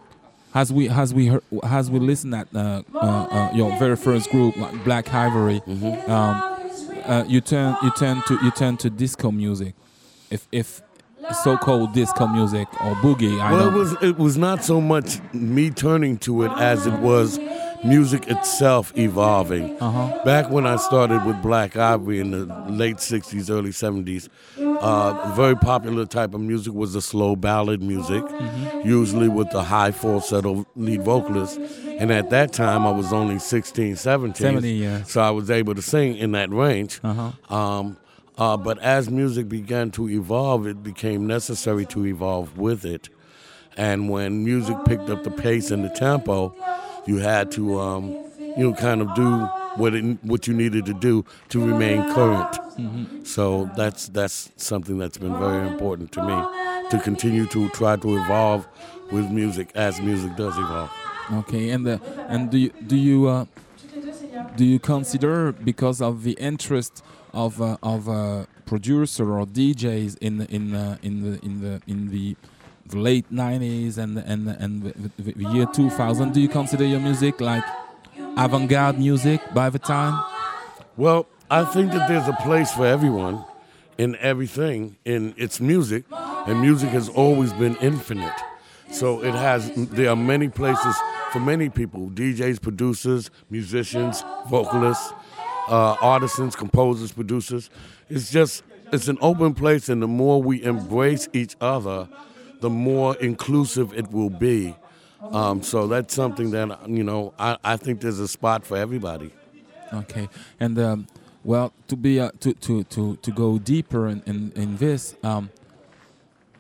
as 0.53 0.71
we 0.71 0.89
as 0.89 1.13
we 1.13 1.27
heard, 1.27 1.43
as 1.63 1.89
we 1.89 1.99
listen 1.99 2.33
at 2.33 2.47
uh, 2.55 2.83
uh, 2.93 2.97
uh, 2.99 3.49
your 3.53 3.75
very 3.77 3.95
first 3.95 4.29
group 4.29 4.55
like 4.57 4.83
Black 4.83 5.13
Ivory, 5.13 5.61
Mm-hmm. 5.67 6.11
um, 6.11 6.49
uh, 7.05 7.23
you 7.27 7.41
turn 7.41 7.75
you 7.83 7.91
turn 7.97 8.21
to 8.27 8.37
you 8.43 8.51
turn 8.51 8.77
to 8.77 8.89
disco 8.89 9.31
music, 9.31 9.73
if 10.29 10.47
if 10.51 10.81
so-called 11.43 11.93
disco 11.93 12.27
music 12.27 12.67
or 12.83 12.93
boogie. 12.95 13.39
I 13.41 13.51
Well, 13.53 13.61
it 13.61 13.63
don't- 13.71 13.73
was 13.73 13.93
it 14.01 14.17
was 14.17 14.37
not 14.37 14.63
so 14.63 14.79
much 14.79 15.19
me 15.33 15.69
turning 15.71 16.17
to 16.19 16.43
it 16.43 16.51
as 16.51 16.85
it 16.85 16.93
was 16.99 17.39
music 17.83 18.27
itself 18.27 18.91
evolving. 18.97 19.77
Uh-huh. 19.81 20.23
Back 20.23 20.49
when 20.49 20.65
I 20.65 20.75
started 20.77 21.25
with 21.25 21.41
Black 21.41 21.75
Ivory 21.75 22.19
in 22.19 22.31
the 22.31 22.45
late 22.69 22.97
'60s, 22.97 23.49
early 23.49 23.71
'70s, 23.71 24.29
uh, 24.59 25.33
very 25.35 25.55
popular 25.55 26.05
type 26.05 26.33
of 26.33 26.41
music 26.41 26.73
was 26.73 26.93
the 26.93 27.01
slow 27.01 27.35
ballad 27.35 27.81
music, 27.81 28.23
Mm-hmm. 28.23 28.87
usually 28.87 29.27
with 29.29 29.49
the 29.51 29.63
high 29.63 29.91
falsetto 29.91 30.65
lead 30.75 31.03
vocalist. 31.03 31.59
And 31.99 32.11
at 32.11 32.29
that 32.31 32.51
time, 32.53 32.85
I 32.87 32.91
was 32.91 33.13
only 33.13 33.39
16, 33.39 33.95
17. 33.95 34.35
70, 34.35 34.71
yeah. 34.71 35.03
So 35.03 35.21
I 35.21 35.29
was 35.29 35.49
able 35.51 35.75
to 35.75 35.81
sing 35.81 36.17
in 36.17 36.31
that 36.33 36.49
range. 36.49 36.99
Uh-huh. 37.03 37.55
Um, 37.55 37.97
uh, 38.37 38.57
but 38.57 38.79
as 38.79 39.09
music 39.11 39.47
began 39.47 39.91
to 39.91 40.09
evolve, 40.09 40.65
it 40.65 40.81
became 40.81 41.27
necessary 41.27 41.85
to 41.87 42.05
evolve 42.07 42.57
with 42.57 42.83
it. 42.83 43.09
And 43.77 44.09
when 44.09 44.43
music 44.43 44.75
picked 44.85 45.09
up 45.09 45.23
the 45.23 45.31
pace 45.31 45.69
and 45.71 45.83
the 45.85 45.89
tempo, 45.89 46.55
you 47.05 47.17
had 47.17 47.51
to, 47.51 47.79
um, 47.79 48.15
you 48.55 48.63
know, 48.67 48.73
kind 48.73 49.01
of 49.01 49.13
do 49.13 49.51
what 49.75 49.93
it, 49.93 50.03
what 50.23 50.47
you 50.47 50.53
needed 50.53 50.85
to 50.85 50.93
do 50.93 51.25
to 51.49 51.59
remain 51.65 52.03
current. 52.03 52.59
So 53.23 53.69
that's 53.75 54.07
that's 54.07 54.51
something 54.57 54.97
that's 54.97 55.17
been 55.17 55.37
very 55.37 55.65
important 55.65 56.11
to 56.13 56.21
me 56.21 56.47
to 56.89 56.99
continue 56.99 57.45
to 57.47 57.69
try 57.69 57.95
to 57.97 58.17
evolve 58.17 58.67
with 59.11 59.29
music 59.29 59.71
as 59.75 60.01
music 60.01 60.35
does 60.35 60.57
evolve. 60.57 60.91
Okay, 61.31 61.69
and 61.69 61.87
uh, 61.87 61.99
and 62.27 62.49
do 62.49 62.57
you 62.57 62.71
do 62.85 62.95
you 62.95 63.27
uh, 63.27 63.45
do 64.55 64.65
you 64.65 64.79
consider 64.79 65.51
because 65.51 66.01
of 66.01 66.23
the 66.23 66.33
interest 66.33 67.03
of 67.33 67.61
uh, 67.61 67.77
of 67.83 68.09
uh, 68.09 68.45
producer 68.65 69.31
or 69.37 69.45
DJs 69.45 70.17
in 70.19 70.37
the- 70.39 70.51
in 70.53 70.73
uh, 70.75 70.97
in 71.01 71.23
the 71.23 71.39
in 71.45 71.61
the 71.61 71.81
in 71.87 72.09
the, 72.09 72.35
late 72.93 73.31
'90s 73.31 73.97
and 73.97 74.17
and 74.17 74.47
and 74.47 74.83
the, 75.17 75.33
the 75.33 75.49
year 75.51 75.65
2000? 75.65 76.33
Do 76.33 76.41
you 76.41 76.49
consider 76.49 76.85
your 76.85 76.99
music 76.99 77.41
like 77.41 77.63
avant-garde 78.37 78.97
music 78.97 79.41
by 79.53 79.69
the 79.69 79.79
time? 79.79 80.23
Well, 80.97 81.27
I 81.49 81.65
think 81.65 81.91
that 81.91 82.07
there's 82.07 82.27
a 82.27 82.37
place 82.43 82.71
for 82.71 82.85
everyone 82.85 83.43
in 83.97 84.15
everything 84.17 84.97
in 85.05 85.33
its 85.37 85.59
music, 85.59 86.05
and 86.11 86.61
music 86.61 86.89
has 86.89 87.09
always 87.09 87.53
been 87.53 87.75
infinite. 87.77 88.33
So 88.91 89.23
it 89.23 89.33
has. 89.33 89.71
There 89.75 90.09
are 90.09 90.15
many 90.15 90.49
places 90.49 90.95
for 91.31 91.39
many 91.39 91.69
people: 91.69 92.09
DJs, 92.09 92.61
producers, 92.61 93.31
musicians, 93.49 94.23
vocalists, 94.49 95.13
uh, 95.67 95.95
artisans, 96.01 96.55
composers, 96.55 97.11
producers. 97.11 97.69
It's 98.09 98.31
just 98.31 98.63
it's 98.91 99.07
an 99.07 99.17
open 99.21 99.55
place, 99.55 99.89
and 99.89 100.01
the 100.01 100.07
more 100.07 100.41
we 100.41 100.63
embrace 100.63 101.27
each 101.33 101.55
other, 101.59 102.07
the 102.63 102.69
more 102.69 103.17
inclusive 103.17 103.93
it 103.93 104.09
will 104.09 104.29
be. 104.29 104.73
Um, 105.19 105.61
so 105.61 105.85
that's 105.85 106.13
something 106.13 106.51
that 106.51 106.89
you 106.89 107.03
know. 107.03 107.33
I, 107.37 107.57
I 107.63 107.75
think 107.77 107.99
there's 107.99 108.19
a 108.19 108.27
spot 108.27 108.65
for 108.65 108.77
everybody. 108.77 109.31
Okay, 109.93 110.29
and 110.61 110.79
um, 110.79 111.07
well, 111.43 111.73
to 111.89 111.97
be 111.97 112.21
uh, 112.21 112.31
to, 112.39 112.53
to 112.53 112.83
to 112.85 113.17
to 113.17 113.31
go 113.31 113.59
deeper 113.59 114.07
in 114.07 114.23
in, 114.25 114.53
in 114.55 114.77
this, 114.77 115.15
um, 115.23 115.49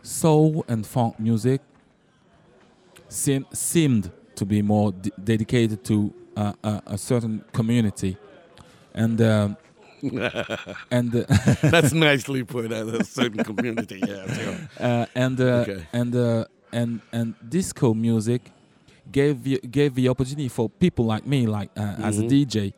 soul 0.01 0.65
and 0.67 0.85
funk 0.85 1.19
music 1.19 1.61
seem, 3.07 3.45
seemed 3.53 4.11
to 4.35 4.45
be 4.45 4.61
more 4.61 4.91
dedicated 5.23 5.85
to 5.85 6.13
uh, 6.35 6.51
a, 6.63 6.81
a 6.87 6.97
certain 6.97 7.45
community, 7.53 8.17
and 8.93 9.21
um, 9.21 9.57
and 10.91 11.15
uh, 11.15 11.23
That's 11.63 11.93
nicely 12.07 12.43
put 12.43 12.71
at 12.71 12.87
a 12.87 13.03
certain 13.03 13.43
community. 13.43 13.99
Yeah. 14.07 14.57
uh, 14.79 15.05
and 15.15 15.39
uh, 15.39 15.43
Okay. 15.61 15.87
and 15.93 16.15
uh, 16.15 16.45
and 16.71 17.01
and 17.11 17.35
disco 17.49 17.93
music 17.93 18.51
gave 19.11 19.45
you, 19.47 19.59
gave 19.59 19.95
the 19.95 20.09
opportunity 20.09 20.49
for 20.49 20.69
people 20.69 21.05
like 21.05 21.25
me, 21.25 21.45
like 21.47 21.69
uh, 21.77 21.95
as 22.01 22.19
a 22.19 22.23
Mhm. 22.23 22.29
DJ, 22.29 22.73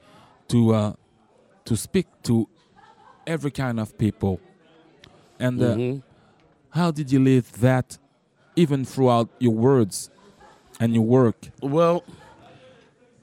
to 0.49 0.73
uh, 0.73 0.93
to 1.65 1.75
speak 1.75 2.07
to 2.23 2.47
every 3.27 3.51
kind 3.51 3.79
of 3.79 3.97
people. 3.97 4.39
And 5.39 5.61
uh, 5.61 5.75
Mhm. 5.75 6.01
how 6.69 6.91
did 6.91 7.11
you 7.11 7.19
live 7.19 7.51
that, 7.61 7.97
even 8.55 8.85
throughout 8.85 9.29
your 9.39 9.53
words 9.53 10.09
and 10.79 10.93
your 10.93 11.03
work? 11.05 11.49
Well, 11.61 12.03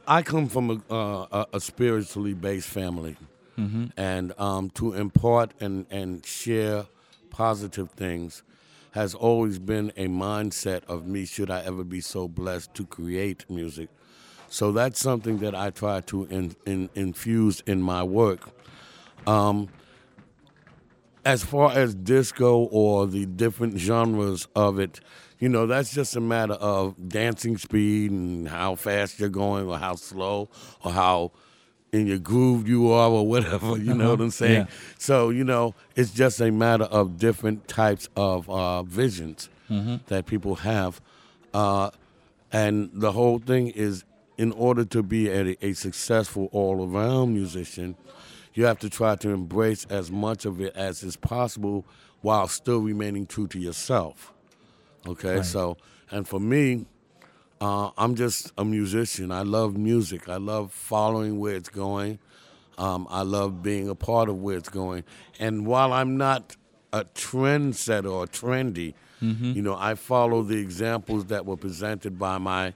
I 0.06 0.22
come 0.22 0.48
from 0.48 0.82
a, 0.90 0.92
uh, 0.92 1.44
a 1.52 1.60
spiritually 1.60 2.34
based 2.34 2.68
family, 2.68 3.16
and 3.96 4.32
um, 4.38 4.70
to 4.70 4.94
impart 4.94 5.52
and, 5.60 5.86
and 5.90 6.24
share 6.24 6.86
positive 7.30 7.90
things 7.90 8.42
has 8.92 9.14
always 9.14 9.58
been 9.58 9.90
a 9.96 10.06
mindset 10.06 10.84
of 10.84 11.06
me. 11.06 11.24
Should 11.24 11.50
I 11.50 11.62
ever 11.62 11.82
be 11.84 12.00
so 12.00 12.28
blessed 12.28 12.74
to 12.74 12.86
create 12.86 13.48
music, 13.48 13.88
so 14.48 14.70
that's 14.70 15.00
something 15.00 15.38
that 15.38 15.54
I 15.54 15.70
try 15.70 16.02
to 16.02 16.24
in, 16.24 16.54
in, 16.66 16.90
infuse 16.94 17.62
in 17.66 17.80
my 17.80 18.02
work. 18.02 18.50
Um, 19.26 19.68
as 21.24 21.44
far 21.44 21.72
as 21.72 21.94
disco 21.94 22.64
or 22.70 23.06
the 23.06 23.26
different 23.26 23.78
genres 23.78 24.48
of 24.54 24.78
it, 24.78 25.00
you 25.38 25.48
know, 25.48 25.66
that's 25.66 25.92
just 25.92 26.16
a 26.16 26.20
matter 26.20 26.54
of 26.54 27.08
dancing 27.08 27.56
speed 27.56 28.10
and 28.10 28.48
how 28.48 28.74
fast 28.74 29.18
you're 29.18 29.28
going 29.28 29.66
or 29.68 29.78
how 29.78 29.94
slow 29.94 30.48
or 30.84 30.92
how 30.92 31.32
in 31.92 32.06
your 32.06 32.18
groove 32.18 32.66
you 32.66 32.90
are 32.90 33.10
or 33.10 33.26
whatever, 33.26 33.76
you 33.76 33.92
know 33.94 34.10
what 34.10 34.20
I'm 34.22 34.30
saying? 34.30 34.62
Yeah. 34.62 34.66
So, 34.98 35.28
you 35.28 35.44
know, 35.44 35.74
it's 35.94 36.10
just 36.10 36.40
a 36.40 36.50
matter 36.50 36.84
of 36.84 37.18
different 37.18 37.68
types 37.68 38.08
of 38.16 38.48
uh, 38.50 38.82
visions 38.82 39.48
that 40.08 40.26
people 40.26 40.56
have. 40.56 41.00
Uh, 41.54 41.88
and 42.52 42.90
the 42.92 43.12
whole 43.12 43.38
thing 43.38 43.68
is 43.68 44.04
in 44.36 44.52
order 44.52 44.84
to 44.84 45.02
be 45.02 45.28
a, 45.30 45.56
a 45.62 45.72
successful 45.72 46.50
all 46.52 46.86
around 46.86 47.32
musician, 47.32 47.96
you 48.52 48.66
have 48.66 48.78
to 48.80 48.90
try 48.90 49.16
to 49.16 49.30
embrace 49.30 49.86
as 49.88 50.10
much 50.10 50.44
of 50.44 50.60
it 50.60 50.74
as 50.76 51.02
is 51.02 51.16
possible 51.16 51.86
while 52.20 52.48
still 52.48 52.80
remaining 52.80 53.24
true 53.26 53.46
to 53.48 53.58
yourself. 53.58 54.34
Okay, 55.06 55.36
Right. 55.36 55.44
so, 55.44 55.78
and 56.10 56.28
for 56.28 56.38
me, 56.38 56.84
uh, 57.62 57.90
I'm 57.96 58.16
just 58.16 58.50
a 58.58 58.64
musician. 58.64 59.30
I 59.30 59.42
love 59.42 59.76
music. 59.76 60.28
I 60.28 60.36
love 60.36 60.72
following 60.72 61.38
where 61.38 61.54
it's 61.54 61.68
going. 61.68 62.18
Um, 62.76 63.06
I 63.08 63.22
love 63.22 63.62
being 63.62 63.88
a 63.88 63.94
part 63.94 64.28
of 64.28 64.36
where 64.42 64.56
it's 64.56 64.68
going. 64.68 65.04
And 65.38 65.64
while 65.64 65.92
I'm 65.92 66.16
not 66.16 66.56
a 66.92 67.04
trendsetter 67.04 68.10
or 68.10 68.26
trendy, 68.26 68.94
you 69.54 69.62
know, 69.62 69.76
I 69.78 69.94
follow 69.94 70.42
the 70.42 70.56
examples 70.58 71.26
that 71.26 71.46
were 71.46 71.56
presented 71.56 72.18
by 72.18 72.38
my 72.38 72.74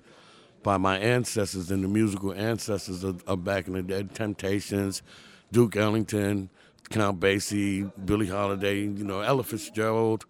by 0.63 0.77
my 0.77 0.97
ancestors 0.99 1.73
and 1.73 1.83
the 1.83 1.89
musical 1.89 2.33
ancestors 2.33 3.03
of, 3.03 3.25
of 3.27 3.43
back 3.43 3.67
in 3.67 3.73
the 3.73 3.83
day, 3.83 4.05
Temptations, 4.15 5.03
Duke 5.51 5.75
Ellington, 5.75 6.49
Count 6.91 7.19
Basie, 7.19 7.91
Billie 8.05 8.29
Holiday, 8.29 8.83
you 8.83 9.05
know, 9.05 9.21
Ella 9.23 9.43
Fitzgerald, 9.43 10.25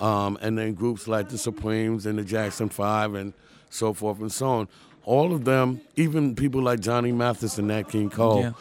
um, 0.00 0.36
and 0.42 0.58
then 0.58 0.74
groups 0.74 1.06
like 1.06 1.28
the 1.28 1.38
Supremes 1.38 2.06
and 2.06 2.18
the 2.18 2.24
Jackson 2.24 2.68
Five 2.68 3.14
and 3.14 3.32
so 3.72 3.92
forth 3.92 4.20
and 4.20 4.30
so 4.30 4.46
on. 4.46 4.68
All 5.04 5.32
of 5.34 5.44
them, 5.44 5.80
even 5.96 6.34
people 6.36 6.62
like 6.62 6.80
Johnny 6.80 7.10
Mathis 7.12 7.58
and 7.58 7.68
Nat 7.68 7.84
King 7.88 8.10
Cole, 8.10 8.40
Yeah. 8.42 8.52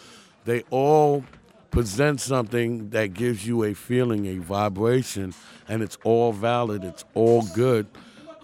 they 0.45 0.63
all 0.71 1.23
present 1.69 2.19
something 2.19 2.89
that 2.89 3.13
gives 3.13 3.45
you 3.45 3.63
a 3.63 3.73
feeling, 3.73 4.25
a 4.25 4.37
vibration, 4.39 5.33
and 5.67 5.83
it's 5.83 5.97
all 6.03 6.31
valid, 6.33 6.83
it's 6.83 7.05
all 7.13 7.43
good. 7.53 7.85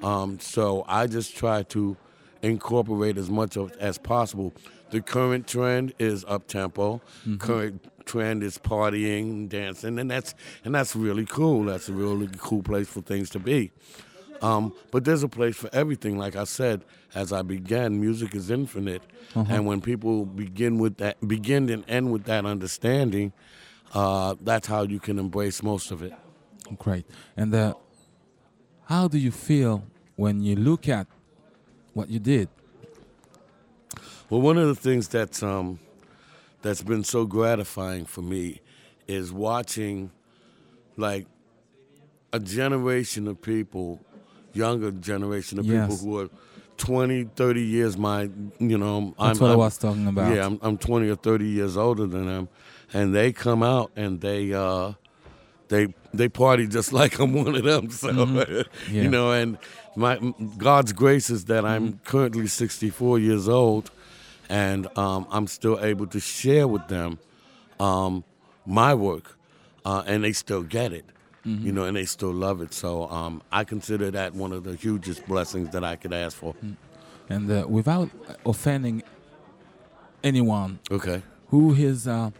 Um, 0.03 0.39
so 0.39 0.85
I 0.87 1.07
just 1.07 1.35
try 1.35 1.63
to 1.63 1.97
incorporate 2.43 3.17
as 3.17 3.29
much 3.29 3.57
of 3.57 3.71
as 3.79 3.97
possible. 3.97 4.53
The 4.91 5.01
current 5.01 5.47
trend 5.47 5.93
is 5.99 6.23
up 6.25 6.47
tempo. 6.47 7.01
Current 7.39 7.83
trend 8.05 8.43
is 8.43 8.57
partying, 8.57 9.49
dancing, 9.49 9.99
and 9.99 10.09
that's 10.09 10.33
and 10.63 10.73
that's 10.73 10.95
really 10.95 11.25
cool. 11.25 11.63
That's 11.65 11.89
a 11.89 11.93
really 11.93 12.29
cool 12.37 12.61
place 12.63 12.87
for 12.87 13.01
things 13.01 13.29
to 13.31 13.39
be. 13.39 13.71
Um, 14.41 14.73
but 14.91 15.03
there's 15.03 15.23
a 15.23 15.27
place 15.27 15.55
for 15.55 15.69
everything. 15.73 16.17
Like 16.17 16.35
I 16.35 16.43
said, 16.43 16.83
as 17.15 17.33
I 17.33 17.41
began, 17.41 17.99
music 17.99 18.35
is 18.35 18.51
infinite, 18.51 19.01
and 19.33 19.65
when 19.65 19.81
people 19.81 20.25
begin 20.25 20.77
with 20.77 20.97
that, 20.97 21.15
begin 21.27 21.69
and 21.69 21.83
end 21.87 22.11
with 22.11 22.25
that 22.25 22.45
understanding, 22.45 23.33
uh, 23.93 24.35
that's 24.41 24.67
how 24.67 24.83
you 24.83 24.99
can 24.99 25.17
embrace 25.17 25.63
most 25.63 25.91
of 25.91 26.03
it. 26.03 26.13
Great. 26.77 27.05
And 27.35 27.53
uh, 27.55 27.73
how 28.85 29.07
do 29.07 29.17
you 29.17 29.31
feel 29.31 29.83
when 30.15 30.41
you 30.41 30.55
look 30.55 30.87
at 30.87 31.07
what 31.93 32.09
you 32.09 32.19
did? 32.19 32.49
Well, 34.29 34.41
one 34.41 34.57
of 34.57 34.67
the 34.67 34.75
things 34.75 35.07
that's 35.07 35.41
um, 35.41 35.79
that's 36.61 36.83
been 36.83 37.03
so 37.03 37.25
gratifying 37.25 38.05
for 38.05 38.21
me 38.21 38.61
is 39.07 39.31
watching 39.31 40.11
like 40.97 41.27
a 42.33 42.39
generation 42.39 43.27
of 43.27 43.41
people, 43.41 44.01
younger 44.57 44.91
generation 44.91 45.59
of 45.59 45.65
people 45.65 45.97
who 45.97 46.19
are 46.21 46.29
20, 46.77 47.23
30 47.35 47.61
years 47.61 47.97
my, 47.97 48.29
you 48.59 48.77
know, 48.77 49.13
That's 49.19 49.39
I'm, 49.39 49.43
what 49.43 49.47
I 49.47 49.49
I'm- 49.51 49.57
was 49.59 49.77
talking 49.77 50.07
about. 50.07 50.33
Yeah, 50.35 50.45
I'm, 50.45 50.59
I'm 50.61 50.77
20 50.77 51.09
or 51.09 51.15
30 51.15 51.45
years 51.45 51.75
older 51.77 52.05
than 52.07 52.25
them, 52.27 52.49
and 52.93 53.13
they 53.15 53.31
come 53.31 53.63
out 53.63 53.91
and 53.95 54.21
they 54.21 54.53
uh, 54.53 54.93
they 55.69 55.93
they 56.13 56.29
party 56.29 56.67
just 56.67 56.93
like 57.01 57.19
I'm 57.19 57.33
one 57.33 57.55
of 57.55 57.63
them. 57.63 57.89
So 57.89 58.09
Mm-hmm. 58.09 58.61
Yeah. 58.95 59.03
you 59.03 59.09
know, 59.09 59.31
and 59.31 59.57
my 59.95 60.13
God's 60.57 60.93
grace 60.93 61.29
is 61.29 61.45
that 61.45 61.63
I'm 61.65 61.85
Mm-hmm. 61.93 62.05
currently 62.11 62.47
64 62.47 63.19
years 63.19 63.47
old, 63.49 63.89
and 64.49 64.85
um, 64.97 65.25
I'm 65.31 65.47
still 65.47 65.77
able 65.83 66.07
to 66.07 66.19
share 66.19 66.67
with 66.67 66.87
them 66.87 67.17
um, 67.79 68.23
my 68.65 68.93
work, 68.93 69.37
uh, 69.85 70.03
and 70.05 70.23
they 70.23 70.33
still 70.33 70.63
get 70.63 70.93
it. 70.93 71.05
Mm-hmm. 71.47 71.65
You 71.65 71.71
know, 71.71 71.85
and 71.85 71.95
they 71.95 72.05
still 72.05 72.33
love 72.33 72.61
it. 72.61 72.73
So 72.73 73.07
um, 73.09 73.41
I 73.51 73.63
consider 73.63 74.11
that 74.11 74.35
one 74.35 74.51
of 74.51 74.63
the 74.65 74.75
hugest 74.75 75.25
blessings 75.27 75.69
that 75.71 75.83
I 75.83 75.95
could 75.95 76.11
ask 76.13 76.35
for. 76.35 76.53
Mm. 76.55 76.75
And 77.29 77.49
uh, 77.51 77.65
without 77.67 78.09
offending 78.45 79.01
anyone, 80.23 80.79
Okay. 80.91 81.21
who 81.49 81.73
is 81.73 82.07
uh, 82.07 82.31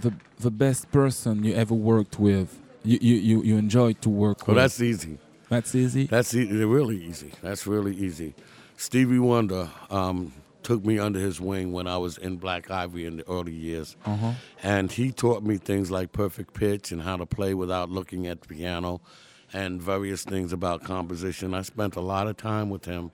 the 0.00 0.12
the 0.40 0.50
best 0.50 0.90
person 0.90 1.44
you 1.44 1.54
ever 1.54 1.74
worked 1.74 2.18
with? 2.18 2.58
You 2.84 2.98
you 3.00 3.14
you, 3.14 3.42
you 3.42 3.56
enjoyed 3.56 4.00
to 4.02 4.08
work 4.10 4.46
Well, 4.46 4.54
with? 4.56 4.64
that's 4.64 4.80
easy. 4.82 5.18
that's 5.48 5.74
easy. 5.74 6.06
That's 6.06 6.34
e- 6.34 6.50
really 6.64 6.96
easy. 7.04 7.30
That's 7.42 7.66
really 7.66 7.94
easy. 7.96 8.34
Stevie 8.76 9.18
Wonder 9.20 9.70
um, 9.90 10.32
took 10.62 10.84
me 10.84 10.98
under 10.98 11.18
his 11.18 11.40
wing 11.40 11.72
when 11.72 11.86
I 11.86 11.96
was 11.98 12.18
in 12.18 12.36
Black 12.36 12.70
Ivory 12.70 13.04
in 13.06 13.16
the 13.18 13.28
early 13.28 13.52
years, 13.52 13.96
Uh-huh. 14.04 14.32
and 14.62 14.90
he 14.92 15.12
taught 15.12 15.42
me 15.42 15.56
things 15.56 15.90
like 15.90 16.12
perfect 16.12 16.54
pitch 16.54 16.92
and 16.92 17.02
how 17.02 17.16
to 17.16 17.26
play 17.26 17.54
without 17.54 17.90
looking 17.90 18.26
at 18.26 18.40
the 18.42 18.48
piano, 18.48 19.00
and 19.52 19.82
various 19.82 20.24
things 20.24 20.52
about 20.52 20.82
composition. 20.84 21.52
I 21.54 21.62
spent 21.62 21.96
a 21.96 22.00
lot 22.00 22.26
of 22.26 22.36
time 22.36 22.70
with 22.70 22.84
him. 22.84 23.10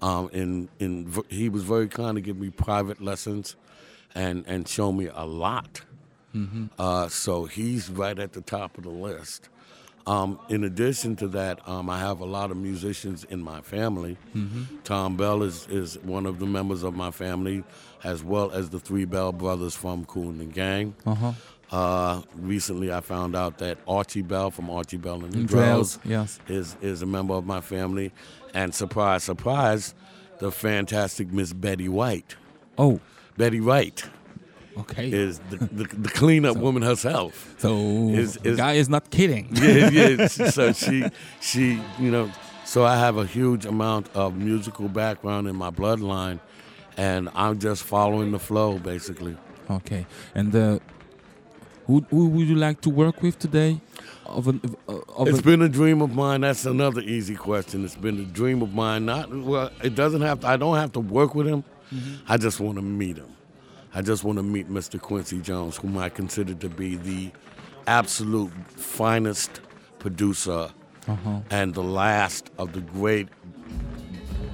Um, 0.00 0.28
in 0.32 0.68
in 0.80 1.12
he 1.28 1.48
was 1.48 1.62
very 1.62 1.88
kind 1.88 2.16
to 2.16 2.20
give 2.20 2.36
me 2.36 2.50
private 2.50 3.00
lessons, 3.00 3.56
and 4.14 4.44
and 4.46 4.66
show 4.68 4.90
me 4.92 5.08
a 5.12 5.24
lot. 5.24 5.82
Uh, 6.78 7.08
so 7.08 7.44
he's 7.44 7.90
right 7.90 8.18
at 8.18 8.32
the 8.32 8.40
top 8.40 8.78
of 8.78 8.84
the 8.84 8.90
list. 8.90 9.48
Um, 10.06 10.40
in 10.48 10.64
addition 10.64 11.16
to 11.16 11.28
that, 11.28 11.66
um, 11.68 11.88
I 11.88 11.98
have 11.98 12.20
a 12.20 12.24
lot 12.24 12.50
of 12.50 12.56
musicians 12.56 13.24
in 13.24 13.40
my 13.40 13.60
family. 13.60 14.16
Tom 14.84 15.16
Bell 15.16 15.42
is, 15.42 15.66
is 15.68 15.98
one 15.98 16.26
of 16.26 16.38
the 16.38 16.46
members 16.46 16.82
of 16.82 16.94
my 16.94 17.10
family, 17.10 17.62
as 18.02 18.24
well 18.24 18.50
as 18.50 18.70
the 18.70 18.80
three 18.80 19.04
Bell 19.04 19.32
brothers 19.32 19.76
from 19.76 20.04
Cool 20.04 20.30
and 20.30 20.40
the 20.40 20.44
Gang. 20.46 20.94
Uh-huh. 21.06 21.32
Uh, 21.70 22.22
recently, 22.36 22.92
I 22.92 23.00
found 23.00 23.34
out 23.34 23.58
that 23.58 23.78
Archie 23.88 24.22
Bell 24.22 24.50
from 24.50 24.68
Archie 24.68 24.98
Bell 24.98 25.24
and 25.24 25.32
the 25.32 25.38
Drells, 25.38 25.98
Drells 25.98 25.98
yes. 26.04 26.40
is, 26.48 26.76
is 26.82 27.02
a 27.02 27.06
member 27.06 27.34
of 27.34 27.46
my 27.46 27.60
family. 27.60 28.12
And 28.52 28.74
surprise, 28.74 29.22
surprise, 29.24 29.94
the 30.38 30.50
fantastic 30.50 31.32
Miss 31.32 31.52
Betty 31.52 31.88
White. 31.88 32.36
Oh, 32.76 33.00
Betty 33.38 33.60
White 33.60 34.04
okay. 34.78 35.10
is 35.10 35.38
the, 35.50 35.56
the, 35.56 35.84
the 35.84 36.08
cleanup 36.08 36.56
woman 36.64 36.82
herself. 36.82 37.54
so 37.58 37.76
is- 38.10 38.34
the 38.34 38.50
is- 38.50 38.56
guy 38.56 38.72
is 38.74 38.88
not 38.88 39.10
kidding. 39.10 39.48
yeah, 39.52 39.88
yeah. 39.90 40.26
So 40.26 40.72
she, 40.72 41.04
she, 41.40 41.80
you 41.98 42.10
know, 42.10 42.30
so 42.64 42.84
I 42.84 42.96
have 42.96 43.16
a 43.18 43.26
huge 43.26 43.66
amount 43.66 44.08
of 44.14 44.36
musical 44.36 44.88
background 44.88 45.48
in 45.48 45.56
my 45.56 45.70
bloodline, 45.70 46.40
and 46.96 47.28
I'm 47.34 47.58
just 47.58 47.82
following 47.82 48.32
the 48.32 48.38
flow, 48.38 48.78
basically. 48.78 49.36
Okay. 49.70 50.06
And 50.34 50.54
uh, 50.54 50.78
who 51.86 52.00
who 52.10 52.28
would 52.28 52.48
you 52.48 52.54
like 52.56 52.80
to 52.82 52.90
work 52.90 53.22
with 53.22 53.38
today? 53.38 53.80
Of 54.24 54.48
an 54.48 54.60
of 54.88 55.28
It's 55.28 55.40
a- 55.40 55.42
been 55.42 55.60
a 55.62 55.68
dream 55.68 56.00
of 56.00 56.14
mine. 56.14 56.40
That's 56.42 56.64
another 56.64 57.00
easy 57.02 57.34
question. 57.34 57.84
It's 57.84 57.96
been 57.96 58.18
a 58.20 58.24
dream 58.24 58.62
of 58.62 58.72
mine. 58.72 59.04
Not 59.04 59.30
well. 59.34 59.70
It 59.82 59.94
doesn't 59.94 60.22
have. 60.22 60.40
To, 60.40 60.46
I 60.48 60.56
don't 60.56 60.76
have 60.76 60.92
to 60.92 61.00
work 61.00 61.34
with 61.34 61.46
him. 61.46 61.64
I 62.28 62.38
just 62.38 62.58
want 62.60 62.76
to 62.76 62.82
meet 62.82 63.18
him. 63.18 63.28
I 63.94 64.02
just 64.02 64.24
want 64.24 64.38
to 64.38 64.42
meet 64.42 64.70
Mr. 64.70 65.00
Quincy 65.00 65.40
Jones, 65.40 65.76
whom 65.76 65.98
I 65.98 66.08
consider 66.08 66.54
to 66.54 66.68
be 66.68 66.96
the 66.96 67.30
absolute 67.86 68.52
finest 68.68 69.60
producer 69.98 70.70
and 71.50 71.74
the 71.74 71.82
last 71.82 72.50
of 72.58 72.72
the 72.72 72.80
great 72.80 73.28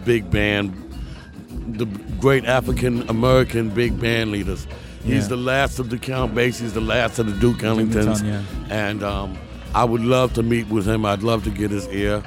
big 0.04 0.30
band, 0.30 0.74
the 1.68 1.84
great 2.20 2.44
African 2.46 3.08
American 3.08 3.70
big 3.70 4.00
band 4.00 4.32
leaders. 4.32 4.66
Yeah. 5.04 5.14
He's 5.14 5.28
the 5.28 5.36
last 5.36 5.78
of 5.78 5.90
the 5.90 5.98
Count 5.98 6.34
Basies, 6.34 6.72
the 6.72 6.80
last 6.80 7.18
of 7.18 7.26
the 7.26 7.38
Duke 7.38 7.58
Ellingtons, 7.58 8.24
yeah. 8.24 8.42
and 8.70 9.02
um, 9.02 9.38
I 9.74 9.84
would 9.84 10.02
love 10.02 10.32
to 10.34 10.42
meet 10.42 10.68
with 10.68 10.86
him. 10.86 11.04
I'd 11.04 11.22
love 11.22 11.44
to 11.44 11.50
get 11.50 11.70
his 11.70 11.86
ear. 11.88 12.22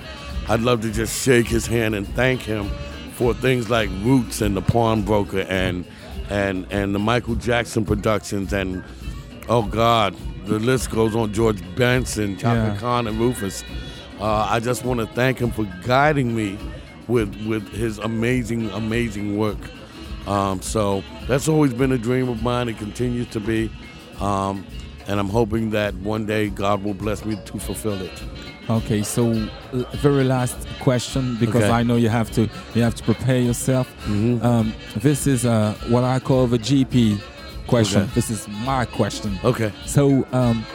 I'd 0.47 0.62
love 0.62 0.82
to 0.82 0.91
just 0.91 1.22
shake 1.24 1.47
his 1.47 1.68
hand 1.68 1.95
and 1.95 2.07
thank 2.09 2.41
him 2.41 2.70
for 3.14 3.34
things 3.34 3.70
like 3.70 3.89
Roots 4.01 4.41
and 4.41 4.55
the 4.55 4.62
Pawnbroker 4.62 5.41
and 5.41 5.86
and 6.32 6.65
and 6.71 6.95
the 6.95 6.99
Michael 6.99 7.36
Jackson 7.36 7.86
productions 7.86 8.53
and 8.53 8.84
oh 9.49 9.63
God, 9.63 10.15
the 10.45 10.59
list 10.59 10.89
goes 10.91 11.15
on. 11.15 11.34
George 11.34 11.61
Benson, 11.75 12.38
Chaka 12.38 12.73
Yeah. 12.73 12.77
Khan, 12.79 13.07
and 13.07 13.19
Rufus. 13.19 13.63
Uh, 14.19 14.47
I 14.49 14.59
just 14.59 14.86
want 14.86 14.99
to 14.99 15.07
thank 15.07 15.39
him 15.39 15.51
for 15.51 15.65
guiding 15.84 16.36
me 16.36 16.57
with 17.07 17.36
with 17.47 17.67
his 17.69 17.97
amazing, 17.99 18.69
amazing 18.71 19.38
work. 19.38 19.57
Um, 20.27 20.61
so 20.61 21.03
that's 21.27 21.47
always 21.47 21.73
been 21.73 21.91
a 21.91 21.97
dream 21.97 22.29
of 22.29 22.43
mine. 22.43 22.69
It 22.69 22.77
continues 22.77 23.27
to 23.29 23.39
be, 23.39 23.71
um, 24.19 24.65
and 25.07 25.19
I'm 25.19 25.29
hoping 25.29 25.71
that 25.71 25.95
one 25.95 26.25
day 26.27 26.49
God 26.49 26.84
will 26.84 26.93
bless 26.93 27.25
me 27.25 27.38
to 27.45 27.59
fulfill 27.59 27.99
it. 27.99 28.23
Okay, 28.78 29.03
so 29.03 29.32
uh, 29.32 29.84
very 29.97 30.24
last 30.24 30.57
question 30.80 31.36
because 31.39 31.63
Okay. 31.63 31.72
I 31.74 31.84
know 31.84 31.97
you 31.97 32.09
have 32.09 32.32
to 32.32 32.49
you 32.74 32.82
have 32.84 32.95
to 32.95 33.03
prepare 33.03 33.39
yourself. 33.41 33.88
Um, 34.07 34.74
this 34.95 35.28
is 35.28 35.45
uh, 35.45 35.74
what 35.89 36.03
I 36.03 36.19
call 36.19 36.47
the 36.47 36.57
GP 36.57 37.19
question. 37.67 38.03
Okay. 38.03 38.11
This 38.15 38.30
is 38.30 38.47
my 38.47 38.86
question. 38.86 39.38
Okay. 39.43 39.72
So, 39.86 40.26
um, 40.32 40.65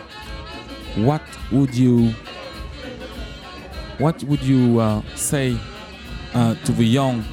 what 0.97 1.23
would 1.51 1.75
you 1.75 2.13
what 3.99 4.23
would 4.25 4.43
you 4.43 4.79
uh, 4.79 5.03
say 5.15 5.57
uh, 6.35 6.55
to 6.65 6.73
the 6.73 6.85
young, 6.85 7.25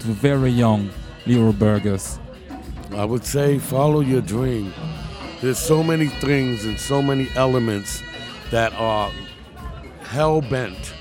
to 0.00 0.06
the 0.06 0.14
very 0.14 0.50
young 0.50 0.90
Leo 1.26 1.52
Burgers? 1.52 2.18
I 2.94 3.04
would 3.04 3.24
say 3.24 3.58
follow 3.58 4.00
your 4.00 4.22
dream. 4.22 4.72
There's 5.40 5.58
so 5.58 5.82
many 5.82 6.06
things 6.06 6.64
and 6.64 6.78
so 6.78 7.02
many 7.02 7.28
elements 7.36 8.02
that 8.50 8.72
are 8.74 9.10
hell 10.12 10.42
bent 10.42 10.92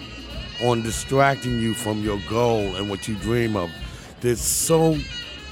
on 0.63 0.81
distracting 0.81 1.59
you 1.59 1.73
from 1.73 2.01
your 2.01 2.17
goal 2.29 2.77
and 2.77 2.89
what 2.89 3.09
you 3.09 3.15
dream 3.15 3.57
of. 3.57 3.69
There's 4.21 4.39
so 4.39 4.97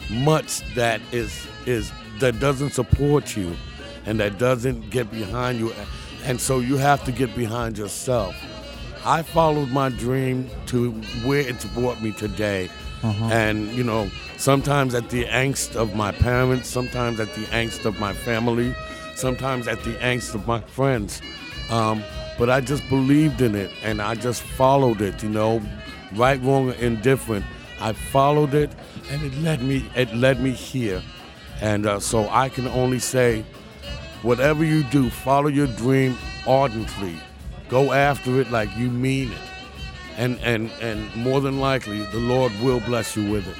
much 0.10 0.62
that 0.76 1.01
is 1.12 1.45
is 1.66 1.91
that 2.20 2.39
doesn't 2.39 2.72
support 2.72 3.36
you 3.36 3.53
and 4.05 4.18
that 4.22 4.38
doesn't 4.38 4.89
get 4.91 5.12
behind 5.12 5.60
you 5.60 5.74
and 6.24 6.39
so 6.39 6.60
you 6.60 6.78
have 6.78 7.03
to 7.03 7.12
get 7.12 7.36
behind 7.36 7.78
yourself. 7.78 8.34
I 9.05 9.24
followed 9.24 9.72
my 9.72 9.89
dream 9.89 10.49
to 10.68 10.91
where 11.26 11.41
it's 11.41 11.66
brought 11.66 12.01
me 12.01 12.14
today. 12.14 12.70
Uh-huh. 13.03 13.26
And, 13.26 13.72
you 13.72 13.84
know, 13.84 14.10
sometimes 14.38 14.93
at 14.93 15.10
the 15.10 15.26
angst 15.26 15.76
of 15.76 15.95
my 15.95 16.12
parents, 16.12 16.68
sometimes 16.68 17.20
at 17.20 17.34
the 17.34 17.45
angst 17.45 17.86
of 17.86 17.97
my 17.99 18.14
family, 18.14 18.76
sometimes 19.16 19.68
at 19.68 19.82
the 19.84 19.93
angst 19.95 20.36
of 20.36 20.45
my 20.47 20.60
friends. 20.60 21.22
Um, 21.70 22.03
but 22.38 22.49
I 22.49 22.61
just 22.61 22.88
believed 22.89 23.41
in 23.41 23.55
it 23.55 23.72
and 23.84 24.01
I 24.01 24.15
just 24.15 24.41
followed 24.41 25.01
it, 25.01 25.22
you 25.22 25.30
know, 25.30 25.61
right, 26.13 26.41
wrong, 26.41 26.70
or 26.70 26.74
indifferent. 26.74 27.45
I 27.80 27.93
followed 27.93 28.53
it 28.53 28.72
and 29.11 29.22
it 29.22 29.34
led 29.39 29.61
me, 29.61 29.89
it 29.95 30.13
led 30.15 30.41
me 30.41 30.51
here. 30.51 31.01
And 31.61 31.86
uh, 31.86 31.99
so 31.99 32.28
I 32.30 32.49
can 32.49 32.67
only 32.67 32.99
say, 32.99 33.43
whatever 34.22 34.63
you 34.63 34.84
do, 34.84 35.09
follow 35.09 35.47
your 35.47 35.67
dream 35.67 36.17
ardently. 36.47 37.15
Go 37.67 37.91
after 37.91 38.39
it 38.39 38.49
like 38.51 38.76
you 38.78 38.89
mean 38.89 39.32
it. 39.32 39.38
And, 40.17 40.39
and, 40.39 40.72
and 40.82 41.15
more 41.15 41.39
than 41.39 41.59
likely, 41.59 42.03
the 42.05 42.20
Lord 42.20 42.51
will 42.61 42.80
bless 42.82 43.15
you 43.15 43.30
with 43.32 43.47
it. 43.47 43.57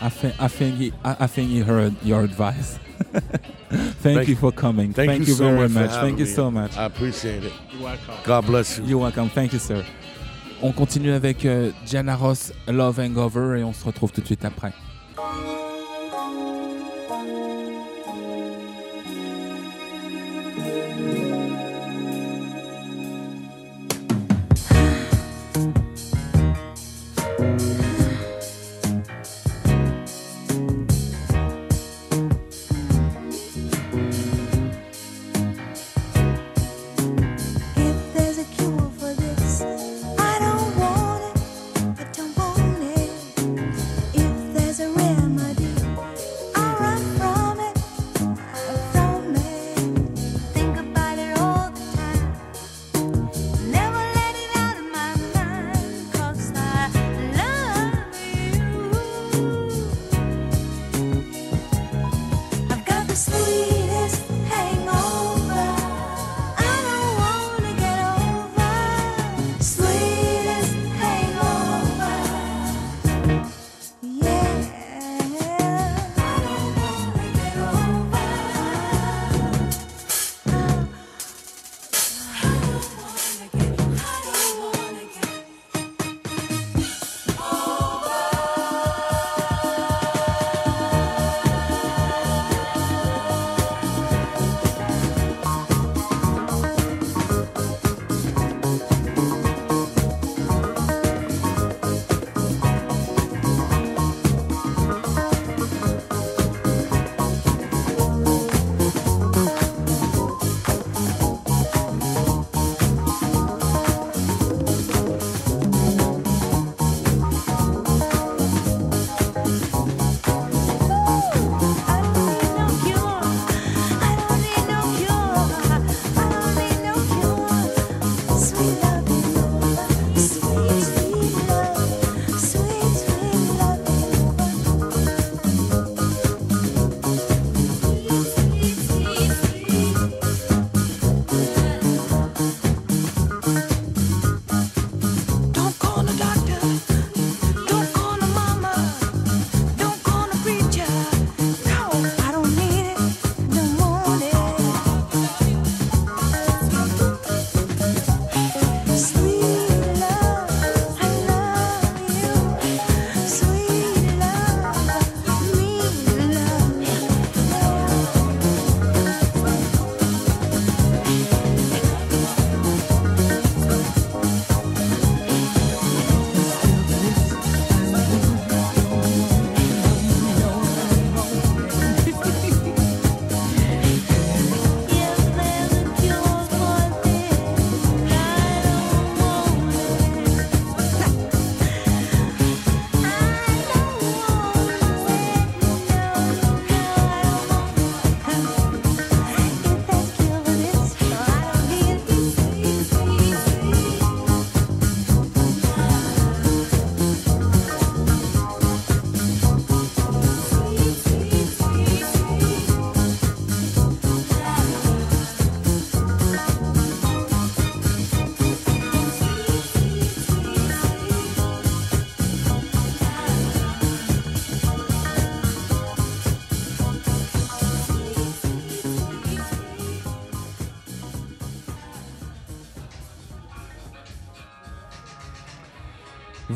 I 0.00 0.08
think 0.10 0.34
I 0.40 0.48
think 0.48 0.76
he, 0.76 0.92
I, 1.04 1.16
I 1.20 1.26
think 1.26 1.50
he 1.50 1.60
heard 1.60 1.94
your 2.02 2.22
advice. 2.22 2.78
Thank, 3.70 3.96
Thank 4.00 4.28
you 4.28 4.34
you. 4.34 4.40
for 4.40 4.52
coming. 4.52 4.92
Thank, 4.92 5.26
you, 5.26 5.34
so 5.34 5.44
very 5.44 5.68
much. 5.68 5.90
much. 5.90 6.00
Thank 6.00 6.18
you 6.18 6.24
me. 6.24 6.30
so 6.30 6.50
much. 6.50 6.76
I 6.76 6.84
appreciate 6.84 7.44
it. 7.44 7.52
God 8.24 8.46
bless 8.46 8.78
you. 8.78 8.84
You're 8.84 8.98
welcome. 8.98 9.28
Thank 9.28 9.52
you, 9.52 9.58
sir. 9.58 9.84
On 10.62 10.72
continue 10.72 11.12
avec 11.12 11.44
euh, 11.44 11.70
Diana 11.86 12.16
Ross, 12.16 12.52
Love 12.66 12.98
Hangover, 12.98 13.60
et 13.60 13.64
on 13.64 13.72
se 13.72 13.84
retrouve 13.84 14.10
tout 14.10 14.20
de 14.20 14.26
suite 14.26 14.44
après. 14.44 14.72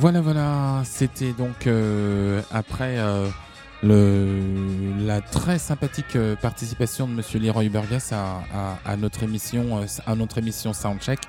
Voilà, 0.02 0.20
voilà, 0.20 0.82
c'était 0.84 1.32
donc 1.32 1.68
euh, 1.68 2.42
après 2.50 2.96
euh, 2.98 3.28
la 3.84 5.20
très 5.20 5.60
sympathique 5.60 6.16
euh, 6.16 6.34
participation 6.34 7.06
de 7.06 7.12
Monsieur 7.12 7.38
Leroy 7.38 7.68
Burgas 7.68 8.10
à, 8.10 8.40
à- 8.84 8.96
notre 8.96 9.22
émission, 9.22 9.80
à 10.04 10.14
notre 10.16 10.38
émission 10.38 10.72
Soundcheck. 10.72 11.20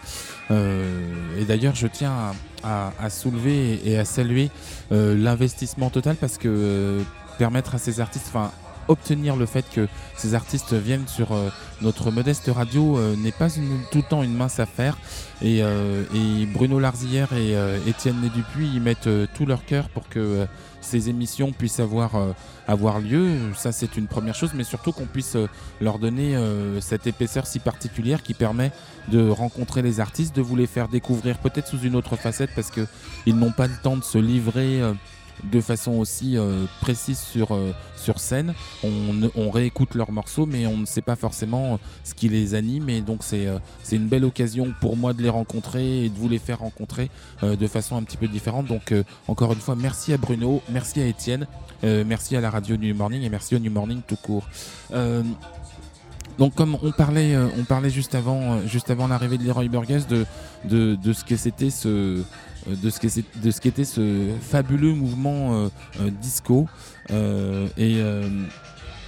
Et 0.50 1.46
d'ailleurs, 1.48 1.76
je 1.76 1.86
tiens 1.86 2.32
à, 2.64 2.92
à- 3.00 3.10
soulever 3.12 3.80
et 3.88 4.00
à 4.00 4.06
saluer 4.06 4.50
l'investissement 4.90 5.92
total 5.92 6.16
parce 6.16 6.40
que 6.40 7.00
permettre 7.38 7.76
à 7.76 7.78
ces 7.78 8.00
artistes, 8.00 8.26
enfin 8.30 8.52
obtenir 8.88 9.36
le 9.36 9.46
fait 9.46 9.66
que 9.74 9.88
ces 10.16 10.36
artistes 10.36 10.74
viennent 10.74 11.08
sur 11.08 11.32
euh, 11.32 11.50
notre 11.82 12.12
modeste 12.12 12.50
radio 12.54 12.98
euh, 12.98 13.16
n'est 13.16 13.32
pas 13.32 13.50
tout 13.50 13.98
le 13.98 14.04
temps 14.04 14.24
une 14.24 14.36
mince 14.36 14.60
affaire. 14.60 14.98
Et, 15.42 15.60
euh, 15.62 16.04
Bruno 16.54 16.80
Larzillière 16.80 17.34
et 17.34 17.54
Étienne 17.88 18.22
Né 18.22 18.32
y 18.66 18.80
mettent 18.80 19.10
tout 19.34 19.46
leur 19.46 19.66
cœur 19.66 19.90
pour 19.90 20.08
que 20.08 20.48
ces 20.82 21.10
émissions 21.10 21.52
puissent 21.52 21.80
avoir, 21.80 22.14
lieu. 23.00 23.32
Ça, 23.56 23.72
c'est 23.72 23.98
une 23.98 24.08
première 24.08 24.36
chose, 24.36 24.52
mais 24.54 24.64
surtout 24.64 24.92
qu'on 24.92 25.06
puisse 25.06 25.36
leur 25.82 26.00
donner 26.00 26.38
cette 26.80 27.08
épaisseur 27.08 27.46
si 27.46 27.60
particulière 27.60 28.24
qui 28.24 28.34
permet 28.34 28.72
de 29.10 29.28
rencontrer 29.28 29.82
les 29.82 30.00
artistes, 30.00 30.36
de 30.36 30.42
vous 30.42 30.56
les 30.56 30.68
faire 30.68 30.88
découvrir 30.88 31.38
peut-être 31.40 31.68
sous 31.68 31.80
une 31.80 31.96
autre 31.96 32.16
facette 32.16 32.52
parce 32.56 32.72
qu'ils 32.72 33.36
n'ont 33.36 33.52
pas 33.52 33.68
le 33.68 33.76
temps 33.82 33.98
de 33.98 34.04
se 34.04 34.18
livrer. 34.18 34.82
Euh, 35.44 35.50
de 35.52 35.62
façon 35.62 35.94
aussi 35.94 36.38
euh, 36.38 36.66
précise 36.82 37.20
sur, 37.20 37.54
euh, 37.54 37.72
sur 37.96 38.20
scène. 38.20 38.54
On, 38.84 39.50
réécoute 39.52 39.96
leurs 39.96 40.12
morceaux, 40.12 40.46
mais 40.46 40.66
on 40.66 40.78
ne 40.78 40.86
sait 40.86 41.02
pas 41.02 41.16
forcément 41.16 41.80
ce 42.04 42.14
qui 42.14 42.30
les 42.30 42.56
anime. 42.56 42.90
Et 42.90 43.02
donc, 43.02 43.20
c'est 43.22 43.48
euh, 43.48 43.60
une 43.92 44.08
belle 44.08 44.26
occasion 44.26 44.74
pour 44.82 44.98
moi 44.98 45.14
de 45.14 45.22
les 45.22 45.30
rencontrer 45.30 46.06
et 46.06 46.10
de 46.10 46.18
vous 46.18 46.30
les 46.30 46.40
faire 46.40 46.60
rencontrer 46.60 47.10
euh, 47.44 47.56
de 47.56 47.68
façon 47.68 47.96
un 47.96 48.04
petit 48.04 48.18
peu 48.18 48.28
différente. 48.28 48.66
Donc, 48.68 48.92
euh, 48.92 49.04
encore 49.28 49.54
une 49.54 49.60
fois, 49.60 49.76
merci 49.76 50.14
à 50.14 50.18
Bruno, 50.18 50.62
merci 50.70 51.02
à 51.02 51.06
Étienne, 51.06 51.48
euh, 51.84 52.04
merci 52.08 52.36
à 52.36 52.42
la 52.42 52.50
radio 52.50 52.78
New 52.78 52.96
Morning 52.96 53.22
et 53.22 53.30
merci 53.30 53.56
au 53.56 53.60
New 53.60 53.72
Morning 53.72 54.02
tout 54.08 54.16
court. 54.16 54.48
Euh, 54.92 55.24
donc 56.38 56.56
comme 56.56 56.78
on 56.82 56.92
parlait, 56.92 57.36
euh, 57.36 57.48
on 57.60 57.64
parlait 57.64 57.90
juste 57.90 58.16
avant, 58.16 58.54
euh, 58.54 58.68
juste 58.68 58.90
avant 58.90 59.08
l'arrivée 59.08 59.38
de 59.38 59.46
Leroy 59.46 59.68
Burgess 59.68 60.08
de, 60.08 60.26
de, 60.66 61.14
ce 61.14 61.24
que 61.24 61.36
c'était 61.36 61.70
ce, 61.70 61.88
euh, 61.88 62.24
de 62.68 62.90
ce 62.90 63.00
que 63.00 63.10
c'est, 63.10 63.24
de 63.42 63.52
ce 63.52 63.62
qu'était 63.62 63.86
ce 63.86 64.30
fabuleux 64.42 64.94
mouvement 64.94 65.54
euh, 65.54 65.70
euh, 66.00 66.10
disco. 66.10 66.68
Euh, 67.12 67.68
et 67.78 67.98
euh, 67.98 68.28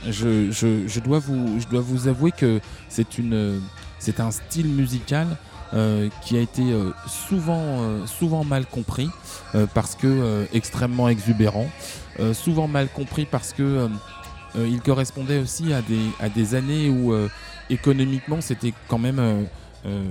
je, 0.09 0.99
dois 0.99 1.19
vous, 1.19 2.07
avouer 2.07 2.31
que 2.31 2.59
c'est 2.89 4.19
un 4.19 4.31
style 4.31 4.67
musical 4.67 5.27
euh, 5.73 6.09
qui 6.23 6.37
a 6.37 6.41
été 6.41 6.61
euh, 6.71 6.91
souvent, 7.07 7.81
euh, 7.81 8.43
mal 8.45 8.65
compris 8.65 9.09
euh, 9.55 9.65
parce 9.73 9.95
que 9.95 10.07
euh, 10.07 10.45
extrêmement 10.53 11.09
exubérant, 11.09 11.67
euh, 12.19 12.33
souvent 12.33 12.67
mal 12.67 12.87
compris 12.87 13.25
parce 13.25 13.51
que 13.51 13.63
euh, 13.63 13.87
euh, 14.57 14.67
il 14.67 14.79
correspondait 14.81 15.39
aussi 15.39 15.73
à 15.73 15.81
des, 16.29 16.55
années 16.55 16.89
où 16.89 17.13
euh, 17.13 17.29
économiquement 17.69 18.41
c'était 18.41 18.73
quand 18.87 18.99
même 18.99 19.19
euh, 19.19 19.43
euh, 19.85 20.03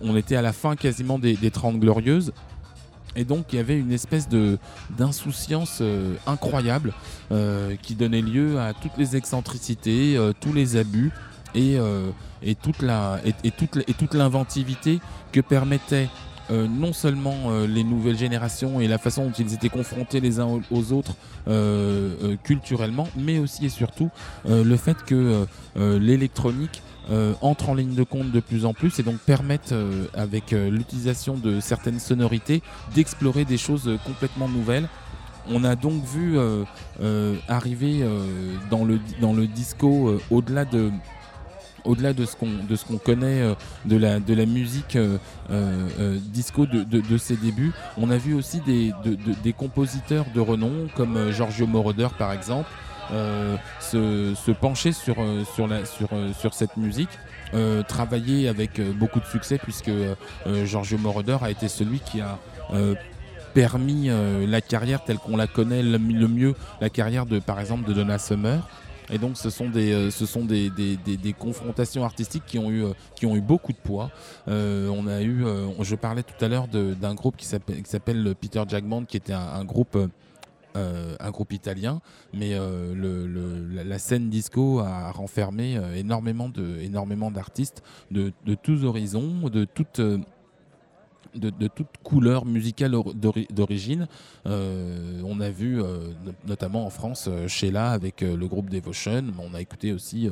on 0.00 0.16
était 0.16 0.36
à 0.36 0.42
la 0.42 0.52
fin 0.52 0.76
quasiment 0.76 1.18
des, 1.18 1.34
des 1.34 1.50
30 1.50 1.78
glorieuses. 1.78 2.32
Et 3.16 3.24
donc 3.24 3.46
il 3.52 3.56
y 3.56 3.58
avait 3.58 3.78
une 3.78 3.92
espèce 3.92 4.28
de 4.28 4.58
d'insouciance 4.96 5.78
euh, 5.80 6.14
incroyable 6.26 6.92
euh, 7.32 7.74
qui 7.82 7.94
donnait 7.94 8.22
lieu 8.22 8.60
à 8.60 8.74
toutes 8.74 8.96
les 8.96 9.16
excentricités, 9.16 10.16
euh, 10.16 10.32
tous 10.38 10.52
les 10.52 10.76
abus 10.76 11.10
et, 11.54 11.78
toute 12.62 12.84
et 13.42 13.94
toute 13.94 14.14
l'inventivité 14.14 15.00
que 15.32 15.40
permettait 15.40 16.08
euh, 16.50 16.66
non 16.66 16.92
seulement 16.92 17.34
euh, 17.46 17.66
les 17.66 17.84
nouvelles 17.84 18.16
générations 18.18 18.80
et 18.80 18.88
la 18.88 18.98
façon 18.98 19.24
dont 19.26 19.32
ils 19.38 19.52
étaient 19.54 19.68
confrontés 19.68 20.20
les 20.20 20.40
uns 20.40 20.48
aux- 20.70 20.92
autres 20.92 21.14
euh, 21.48 22.36
culturellement, 22.42 23.08
mais 23.16 23.38
aussi 23.38 23.66
et 23.66 23.68
surtout 23.68 24.10
le 24.46 24.76
fait 24.76 24.96
que 25.04 25.46
l'électronique 25.76 26.82
entre 27.40 27.68
en 27.70 27.74
ligne 27.74 27.94
de 27.94 28.02
compte 28.02 28.30
de 28.30 28.40
plus 28.40 28.64
en 28.64 28.72
plus 28.74 28.98
et 28.98 29.02
donc 29.02 29.18
permettent 29.18 29.74
avec 30.14 30.52
l'utilisation 30.52 31.36
de 31.36 31.60
certaines 31.60 31.98
sonorités 32.00 32.62
d'explorer 32.94 33.44
des 33.44 33.58
choses 33.58 33.90
complètement 34.06 34.48
nouvelles. 34.48 34.88
On 35.50 35.64
a 35.64 35.74
donc 35.76 36.02
vu 36.04 36.38
arriver 37.48 38.04
dans, 38.70 38.84
le, 38.84 38.98
dans 39.20 39.32
le 39.32 39.46
disco 39.46 40.18
au-delà 40.30 40.64
de 40.64 40.90
au-delà 41.88 42.12
de 42.12 42.24
ce 42.24 42.36
qu'on 42.36 42.50
de 42.68 42.76
ce 42.76 42.84
qu'on 42.84 42.98
connaît 42.98 43.40
euh, 43.40 43.54
de 43.86 44.34
la 44.34 44.46
musique 44.46 44.94
euh, 44.96 45.16
euh, 45.50 46.18
disco 46.32 46.66
de, 46.66 47.18
ses 47.18 47.36
débuts, 47.36 47.72
on 47.96 48.10
a 48.10 48.16
vu 48.18 48.34
aussi 48.34 48.60
des 48.60 48.92
de- 49.04 49.14
de- 49.16 49.34
des 49.42 49.52
compositeurs 49.52 50.26
de 50.34 50.40
renom 50.40 50.86
comme 50.94 51.32
Giorgio 51.32 51.66
Moroder 51.66 52.08
par 52.18 52.32
exemple 52.32 52.68
se, 53.80 54.50
pencher 54.52 54.92
sur 54.92 56.54
cette 56.54 56.76
musique. 56.76 57.08
travailler 57.88 58.48
avec 58.48 58.80
beaucoup 58.98 59.20
de 59.20 59.24
succès 59.26 59.58
puisque 59.58 59.90
Giorgio 60.64 60.98
Moroder 60.98 61.38
a 61.40 61.50
été 61.50 61.68
celui 61.68 62.00
qui 62.00 62.20
a 62.20 62.38
permis 63.54 64.10
la 64.46 64.60
carrière 64.60 65.02
telle 65.04 65.16
qu'on 65.18 65.36
la 65.38 65.46
connaît 65.46 65.82
le, 65.82 65.96
le 65.96 66.28
mieux, 66.28 66.54
la 66.82 66.90
carrière 66.90 67.24
de 67.24 67.38
par 67.38 67.58
exemple 67.60 67.88
de 67.88 67.94
Donna 67.94 68.18
Summer. 68.18 68.60
Et 69.10 69.18
donc 69.18 69.36
ce 69.36 69.50
sont 69.50 69.68
des, 69.68 69.92
euh, 69.92 70.10
ce 70.10 70.26
sont 70.26 70.44
des, 70.44 70.70
des, 70.70 70.96
des- 70.96 71.32
confrontations 71.32 72.04
artistiques 72.04 72.44
qui 72.46 72.58
ont 72.58 72.70
eu, 72.70 72.84
euh, 72.84 72.92
qui 73.14 73.26
ont 73.26 73.36
eu 73.36 73.40
beaucoup 73.40 73.72
de 73.72 73.78
poids. 73.78 74.10
Euh, 74.48 74.88
on 74.88 75.06
a 75.06 75.22
eu, 75.22 75.44
je 75.80 75.94
parlais 75.94 76.22
tout 76.22 76.44
à 76.44 76.48
l'heure 76.48 76.68
d'un 76.68 77.14
groupe 77.14 77.36
qui 77.36 77.46
s'appelle 77.46 78.34
Peter 78.34 78.62
Jack 78.68 78.84
Band, 78.84 79.04
qui 79.04 79.16
était 79.16 79.32
un, 79.32 79.64
groupe, 79.64 79.96
un 80.74 81.30
groupe 81.30 81.52
italien, 81.52 82.00
mais 82.32 82.56
le, 82.56 83.26
la, 83.84 83.98
scène 83.98 84.28
disco 84.28 84.80
a 84.80 85.10
renfermé 85.10 85.78
énormément 85.96 86.48
de, 86.48 86.78
énormément 86.80 87.30
d'artistes 87.30 87.82
de, 88.10 88.32
de 88.44 88.54
tous 88.54 88.84
horizons, 88.84 89.48
de 89.48 89.64
toutes 89.64 90.00
de, 91.34 91.50
de 91.50 91.68
toute 91.68 91.88
couleur 92.02 92.44
musicale 92.44 92.94
or- 92.94 93.14
d'ori- 93.14 93.48
d'origine. 93.50 94.06
Euh, 94.46 95.20
on 95.24 95.40
a 95.40 95.50
vu 95.50 95.80
euh, 95.82 96.08
no- 96.24 96.32
notamment 96.46 96.86
en 96.86 96.90
France 96.90 97.26
euh, 97.28 97.48
Sheila 97.48 97.90
avec 97.90 98.20
le 98.22 98.46
groupe 98.46 98.70
Devotion, 98.70 99.22
mais 99.22 99.44
on 99.50 99.54
a 99.54 99.60
écouté 99.60 99.92
aussi 99.92 100.30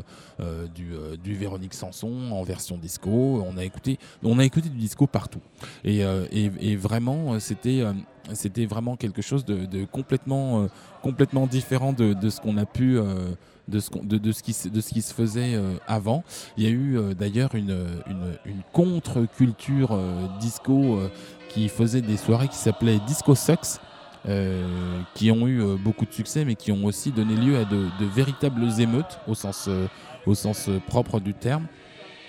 du, 0.74 0.92
du 1.22 1.34
Véronique 1.34 1.74
Sanson 1.74 2.30
en 2.32 2.42
version 2.42 2.76
disco. 2.78 3.11
On 3.47 3.57
a 3.57 3.64
écouté, 3.64 3.99
on 4.22 4.38
a 4.38 4.44
écouté 4.44 4.68
du 4.68 4.78
disco 4.78 5.07
partout. 5.07 5.40
Et, 5.84 6.01
et- 6.32 6.76
vraiment, 6.76 7.38
c'était 7.40 7.82
c'était 8.32 8.66
vraiment 8.66 8.97
quelque 8.97 9.22
chose 9.22 9.44
de, 9.44 9.66
de 9.66 9.84
complètement 9.84 10.68
complètement 11.03 11.47
différent 11.47 11.92
de, 11.92 12.12
de 12.12 12.30
ce 12.30 12.40
qu'on 12.40 12.57
a 12.57 12.66
pu 12.66 12.99
de 13.68 13.80
ce, 13.80 13.90
de, 14.02 14.18
de 14.18 14.32
ce 14.32 14.42
qui, 14.42 14.54
de 14.70 14.80
ce 14.80 14.90
qui 14.90 15.02
se 15.02 15.12
faisait 15.14 15.54
euh, 15.54 15.74
avant. 15.88 16.22
Il 16.56 16.64
y 16.64 16.66
a 16.66 16.70
eu 16.70 16.98
euh, 16.98 17.14
d'ailleurs 17.14 17.54
une, 17.54 17.76
une, 18.06 18.36
contre-culture 18.72 19.90
euh, 19.92 20.26
disco 20.40 21.00
qui 21.48 21.68
faisait 21.68 22.00
des 22.02 22.16
soirées 22.16 22.48
qui 22.48 22.56
s'appelaient 22.56 23.00
Disco 23.06 23.34
Sucks. 23.34 23.80
euh, 24.28 25.00
qui 25.14 25.30
ont 25.30 25.46
eu 25.46 25.62
beaucoup 25.78 26.04
de 26.04 26.12
succès 26.12 26.44
mais 26.44 26.56
qui 26.56 26.72
ont 26.72 26.84
aussi 26.84 27.12
donné 27.12 27.34
lieu 27.36 27.56
à 27.58 27.64
de, 27.64 27.86
de 28.00 28.04
véritables 28.06 28.66
émeutes 28.80 29.20
au 29.28 29.34
sens, 29.34 29.68
au 30.26 30.34
sens 30.34 30.68
propre 30.88 31.20
du 31.20 31.32
terme 31.32 31.66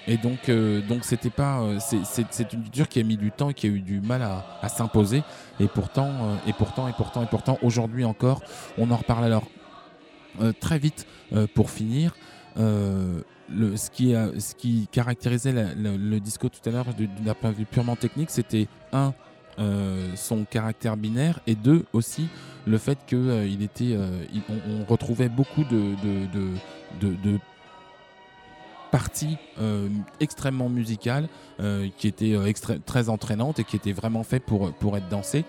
et 0.08 0.18
donc 0.18 0.50
donc 0.88 1.04
c'était 1.04 1.32
pas 1.32 1.60
c'est- 1.80 2.54
une 2.54 2.62
culture 2.62 2.88
qui 2.88 3.00
a 3.00 3.04
mis 3.04 3.18
du 3.18 3.32
temps 3.32 3.52
qui 3.52 3.66
a 3.66 3.70
eu 3.70 3.82
du 3.82 4.00
mal 4.00 4.22
à, 4.22 4.46
à 4.62 4.70
s'imposer 4.70 5.24
et 5.60 5.68
pourtant 5.68 6.38
et 6.46 6.54
pourtant 6.54 6.88
et 6.88 6.94
pourtant 6.94 7.24
et 7.24 7.28
pourtant 7.28 7.58
aujourd'hui 7.64 8.06
encore 8.06 8.42
on 8.78 8.92
en 8.92 8.96
reparle 8.98 9.24
alors 9.26 9.44
très 10.60 10.80
vite 10.80 11.06
euh, 11.34 11.48
pour 11.54 11.70
finir 11.70 12.16
euh, 12.58 13.22
ce, 13.50 13.90
qui 13.90 14.14
ce 14.40 14.56
qui 14.56 14.88
caractérisait 14.92 15.54
le 15.76 16.20
disco 16.20 16.50
tout 16.50 16.68
à 16.68 16.72
l'heure 16.72 16.94
du- 16.94 17.08
d'un 17.08 17.34
point 17.34 17.52
de 17.52 17.56
vue 17.56 17.66
purement 17.66 17.96
technique, 17.96 18.30
c'était 18.32 18.68
un 18.94 19.14
euh, 19.60 20.12
son 20.16 20.46
caractère 20.46 20.98
binaire 20.98 21.40
et 21.48 21.56
deux 21.56 21.86
aussi 21.92 22.28
le 22.68 22.78
fait 22.78 23.00
que 23.08 23.16
euh, 23.16 23.48
euh, 23.82 24.24
on, 24.50 24.86
retrouvait 24.86 25.30
beaucoup 25.30 25.64
de, 25.64 25.96
de, 27.02 27.16
de, 27.16 27.40
parties 28.92 29.38
euh, 29.60 29.90
extrêmement 30.20 30.70
musicales 30.70 31.28
euh, 31.60 31.88
qui 31.98 32.08
étaient 32.08 32.36
euh, 32.36 32.52
très 32.86 33.10
entraînantes 33.10 33.58
et 33.58 33.64
qui 33.64 33.76
étaient 33.76 33.94
vraiment 33.94 34.24
faits 34.24 34.44
pour, 34.44 34.72
pour 34.74 34.96
être 34.96 35.10
dansées. 35.10 35.44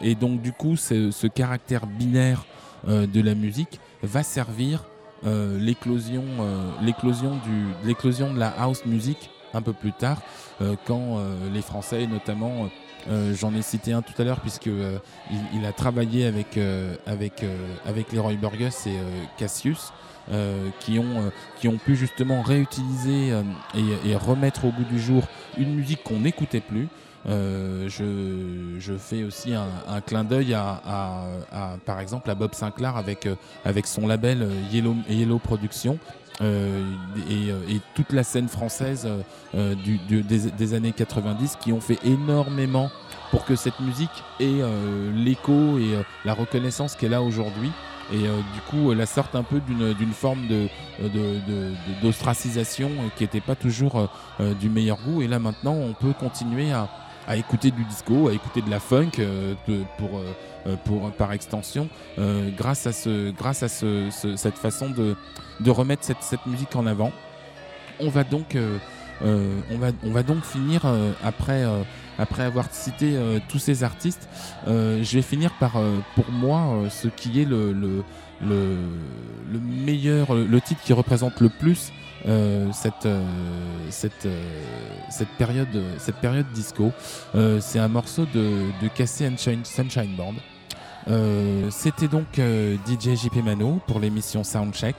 Et 0.00 0.16
donc 0.16 0.42
du 0.42 0.52
coup, 0.52 0.76
ce, 0.76 1.26
caractère 1.28 1.86
binaire 1.86 2.44
euh, 2.88 3.06
de 3.06 3.20
la 3.20 3.36
musique 3.36 3.78
va 4.02 4.22
servir 4.22 4.84
euh, 5.24 5.56
l'éclosion 5.58 6.24
euh, 6.40 6.68
l'éclosion 6.80 7.38
du 7.44 7.86
l'éclosion 7.86 8.34
de 8.34 8.40
la 8.40 8.48
house 8.48 8.84
music 8.86 9.30
un 9.54 9.62
peu 9.62 9.72
plus 9.72 9.92
tard 9.92 10.20
euh, 10.60 10.74
quand 10.84 11.18
les 11.52 11.62
Français 11.62 12.06
notamment 12.06 12.68
j'en 13.32 13.52
ai 13.54 13.62
cité 13.62 13.92
un 13.92 14.02
tout 14.02 14.14
à 14.18 14.24
l'heure 14.24 14.40
puisque 14.40 14.68
il, 14.68 15.66
a 15.66 15.72
travaillé 15.72 16.24
avec 16.24 16.58
avec 17.06 17.44
avec 17.84 18.12
Leroy 18.12 18.34
Burgess 18.34 18.86
et 18.86 18.96
Cassius 19.36 19.92
qui 20.80 21.00
ont 21.00 21.32
qui 21.58 21.66
ont 21.66 21.78
pu 21.78 21.96
justement 21.96 22.42
réutiliser 22.42 23.30
et, 23.74 24.10
et 24.10 24.14
remettre 24.14 24.66
au 24.66 24.70
goût 24.70 24.84
du 24.84 25.00
jour 25.00 25.24
une 25.58 25.74
musique 25.74 26.04
qu'on 26.04 26.20
n'écoutait 26.20 26.60
plus 26.60 26.88
Euh, 27.28 27.88
je, 27.88 28.80
je 28.80 28.94
fais 28.94 29.22
aussi 29.22 29.54
un, 29.54 29.68
un 29.88 30.00
clin 30.00 30.24
d'œil 30.24 30.54
à, 30.54 30.80
à- 30.84 31.26
à, 31.52 31.76
par 31.86 32.00
exemple, 32.00 32.28
à 32.30 32.34
Bob 32.34 32.54
Sinclair 32.54 32.96
avec, 32.96 33.26
euh, 33.26 33.36
avec 33.64 33.86
son 33.86 34.06
label 34.08 34.42
euh, 34.42 34.50
Yellow, 34.72 34.96
Yellow 35.08 35.38
Productions. 35.38 35.98
euh, 36.40 36.82
et, 37.30 37.50
euh, 37.52 37.58
et 37.68 37.80
toute 37.94 38.12
la 38.12 38.24
scène 38.24 38.48
française 38.48 39.06
euh, 39.54 39.74
du, 39.76 39.98
du- 39.98 40.22
des, 40.22 40.50
des 40.50 40.74
années 40.74 40.92
90 40.92 41.56
qui 41.60 41.72
ont 41.72 41.80
fait 41.80 41.98
énormément 42.04 42.90
pour 43.30 43.44
que 43.44 43.54
cette 43.54 43.78
musique 43.80 44.10
ait 44.40 44.60
l'écho 45.14 45.78
et 45.78 46.02
la 46.24 46.34
reconnaissance 46.34 46.96
qu'elle 46.96 47.14
a 47.14 47.22
aujourd'hui 47.22 47.70
et 48.12 48.26
euh, 48.26 48.36
du 48.54 48.60
coup 48.68 48.92
la 48.92 49.06
sorte 49.06 49.34
un 49.34 49.42
peu 49.42 49.60
d'une 49.60 50.12
forme 50.12 50.46
de 50.48 50.66
d'ostracisation 52.02 52.90
qui 53.16 53.24
n'était 53.24 53.40
pas 53.40 53.54
toujours 53.54 54.08
euh, 54.40 54.54
du 54.54 54.68
meilleur 54.68 54.98
goût 55.02 55.22
et 55.22 55.28
là 55.28 55.38
maintenant 55.38 55.72
on 55.74 55.92
peut 55.94 56.12
continuer 56.12 56.72
à, 56.72 56.88
à 57.26 57.36
écouter 57.36 57.70
du 57.70 57.84
disco, 57.84 58.28
à 58.28 58.32
écouter 58.32 58.62
de 58.62 58.70
la 58.70 58.80
funk 58.80 59.10
euh, 59.18 59.54
pour, 59.98 60.18
euh, 60.18 60.24
euh, 60.66 60.76
pour, 60.84 61.10
par 61.12 61.32
extension 61.32 61.88
grâce 62.56 62.86
à, 62.86 62.92
ce, 62.92 63.30
grâce 63.30 63.62
à 63.62 63.68
ce- 63.68 64.08
ce- 64.10 64.36
cette 64.36 64.56
façon 64.58 64.90
de, 64.90 65.16
de 65.60 65.70
remettre 65.70 66.04
cette, 66.04 66.22
cette 66.22 66.44
musique 66.46 66.74
en 66.76 66.86
avant. 66.86 67.12
On 68.00 68.08
va 68.08 68.24
donc, 68.24 68.56
on 69.24 69.78
va, 69.78 69.88
on 70.04 70.10
va 70.10 70.22
donc 70.24 70.42
finir 70.44 70.82
après, 71.22 71.62
après 72.18 72.42
avoir 72.42 72.66
cité 72.72 73.16
tous 73.48 73.58
ces 73.60 73.84
artistes. 73.84 74.28
je 74.66 75.10
vais 75.12 75.22
finir 75.22 75.52
par, 75.60 75.72
pour 76.16 76.30
moi, 76.32 76.88
ce 76.90 77.06
qui 77.08 77.40
est 77.40 77.44
le, 77.44 77.72
le, 77.72 78.02
le, 78.44 78.76
le 79.52 79.58
meilleur, 79.60 80.34
le 80.34 80.60
titre 80.60 80.80
qui 80.82 80.92
représente 80.92 81.40
le 81.40 81.48
plus 81.48 81.92
euh, 82.26 82.70
cette, 82.72 83.06
euh, 83.06 83.22
cette, 83.90 84.26
euh, 84.26 84.42
cette, 85.10 85.28
période, 85.38 85.82
cette 85.98 86.16
période 86.16 86.46
disco. 86.52 86.92
Euh, 87.34 87.58
c'est 87.60 87.78
un 87.78 87.88
morceau 87.88 88.26
de, 88.32 88.66
de 88.82 88.88
Cassie 88.88 89.26
and 89.26 89.36
Shine- 89.36 89.64
Sunshine 89.64 90.14
Band. 90.16 90.34
Euh, 91.08 91.68
C'était 91.70 92.06
donc 92.06 92.26
DJ 92.36 93.16
JP 93.16 93.42
Mano 93.44 93.80
pour 93.88 93.98
l'émission 93.98 94.44
Soundcheck. 94.44 94.94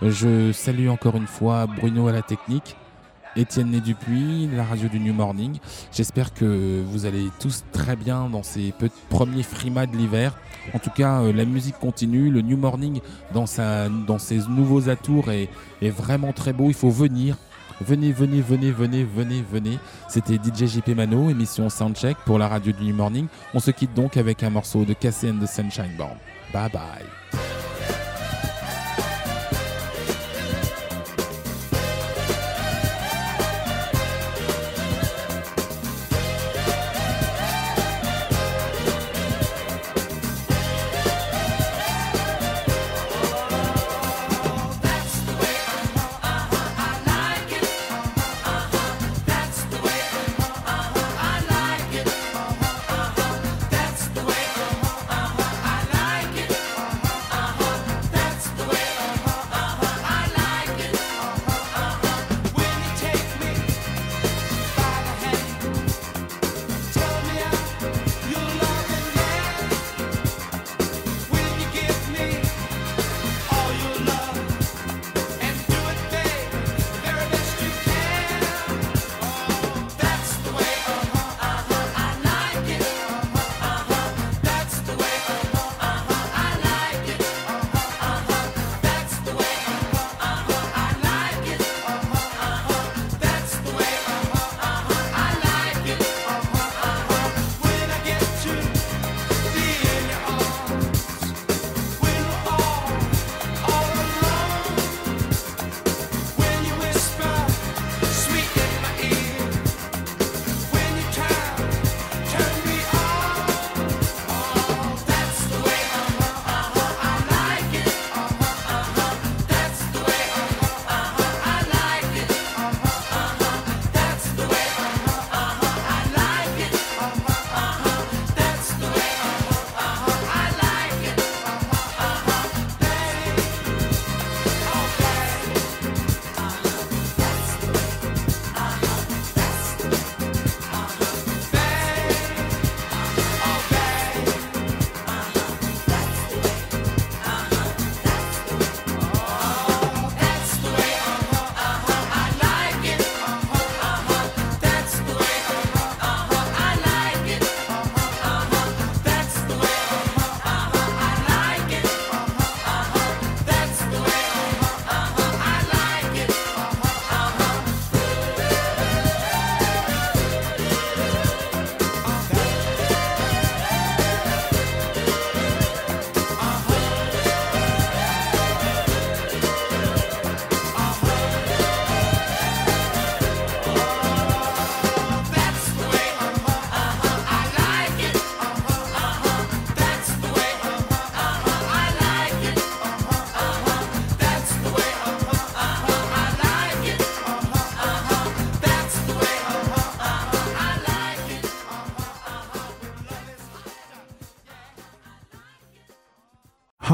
Je 0.00 0.50
salue 0.52 0.88
encore 0.88 1.16
une 1.16 1.26
fois 1.26 1.66
Bruno 1.66 2.08
à 2.08 2.12
la 2.12 2.22
technique, 2.22 2.76
Étienne 3.36 3.70
Né 3.70 3.80
Dupuis, 3.80 4.48
la 4.54 4.64
radio 4.64 4.88
du 4.88 5.00
New 5.00 5.14
Morning. 5.14 5.58
J'espère 5.92 6.34
que 6.34 6.82
vous 6.86 7.06
allez 7.06 7.28
tous 7.40 7.64
très 7.72 7.96
bien 7.96 8.28
dans 8.28 8.42
ces 8.42 8.74
premiers 9.08 9.42
frimas 9.42 9.86
de 9.86 9.96
l'hiver. 9.96 10.36
En 10.74 10.78
tout 10.78 10.90
cas, 10.90 11.22
euh, 11.22 11.32
la 11.32 11.44
musique 11.44 11.78
continue. 11.78 12.30
Le 12.30 12.42
New 12.42 12.56
Morning, 12.56 13.00
dans 13.32 13.46
ses 13.46 14.38
nouveaux 14.48 14.88
atours, 14.88 15.30
est, 15.30 15.48
est 15.80 15.90
vraiment 15.90 16.32
très 16.32 16.52
beau. 16.52 16.66
Il 16.68 16.74
faut 16.74 16.90
venir. 16.90 17.36
Venez, 17.80 18.12
venez, 18.12 18.40
venez, 18.40 18.70
venez, 18.70 19.04
venez, 19.04 19.44
venez. 19.50 19.78
C'était 20.08 20.36
DJ 20.36 20.66
JP 20.66 20.88
Mano, 20.88 21.30
émission 21.30 21.68
Soundcheck 21.68 22.16
pour 22.24 22.38
la 22.38 22.48
radio 22.48 22.72
du 22.72 22.84
New 22.84 22.94
Morning. 22.94 23.26
On 23.54 23.60
se 23.60 23.70
quitte 23.70 23.94
donc 23.94 24.16
avec 24.16 24.42
un 24.42 24.50
morceau 24.50 24.84
de 24.84 24.92
Cassie 24.92 25.30
and 25.30 25.44
the 25.44 25.48
Sunshine 25.48 25.96
Band. 25.96 26.16
Bye 26.52 26.70
bye. 26.70 27.21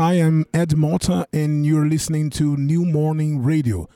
Hi, 0.08 0.14
I'm 0.14 0.46
Ed 0.54 0.74
Malta, 0.74 1.26
and 1.34 1.66
you're 1.66 1.86
listening 1.86 2.30
to 2.30 2.56
New 2.56 2.86
Morning 2.86 3.42
Radio. 3.42 3.90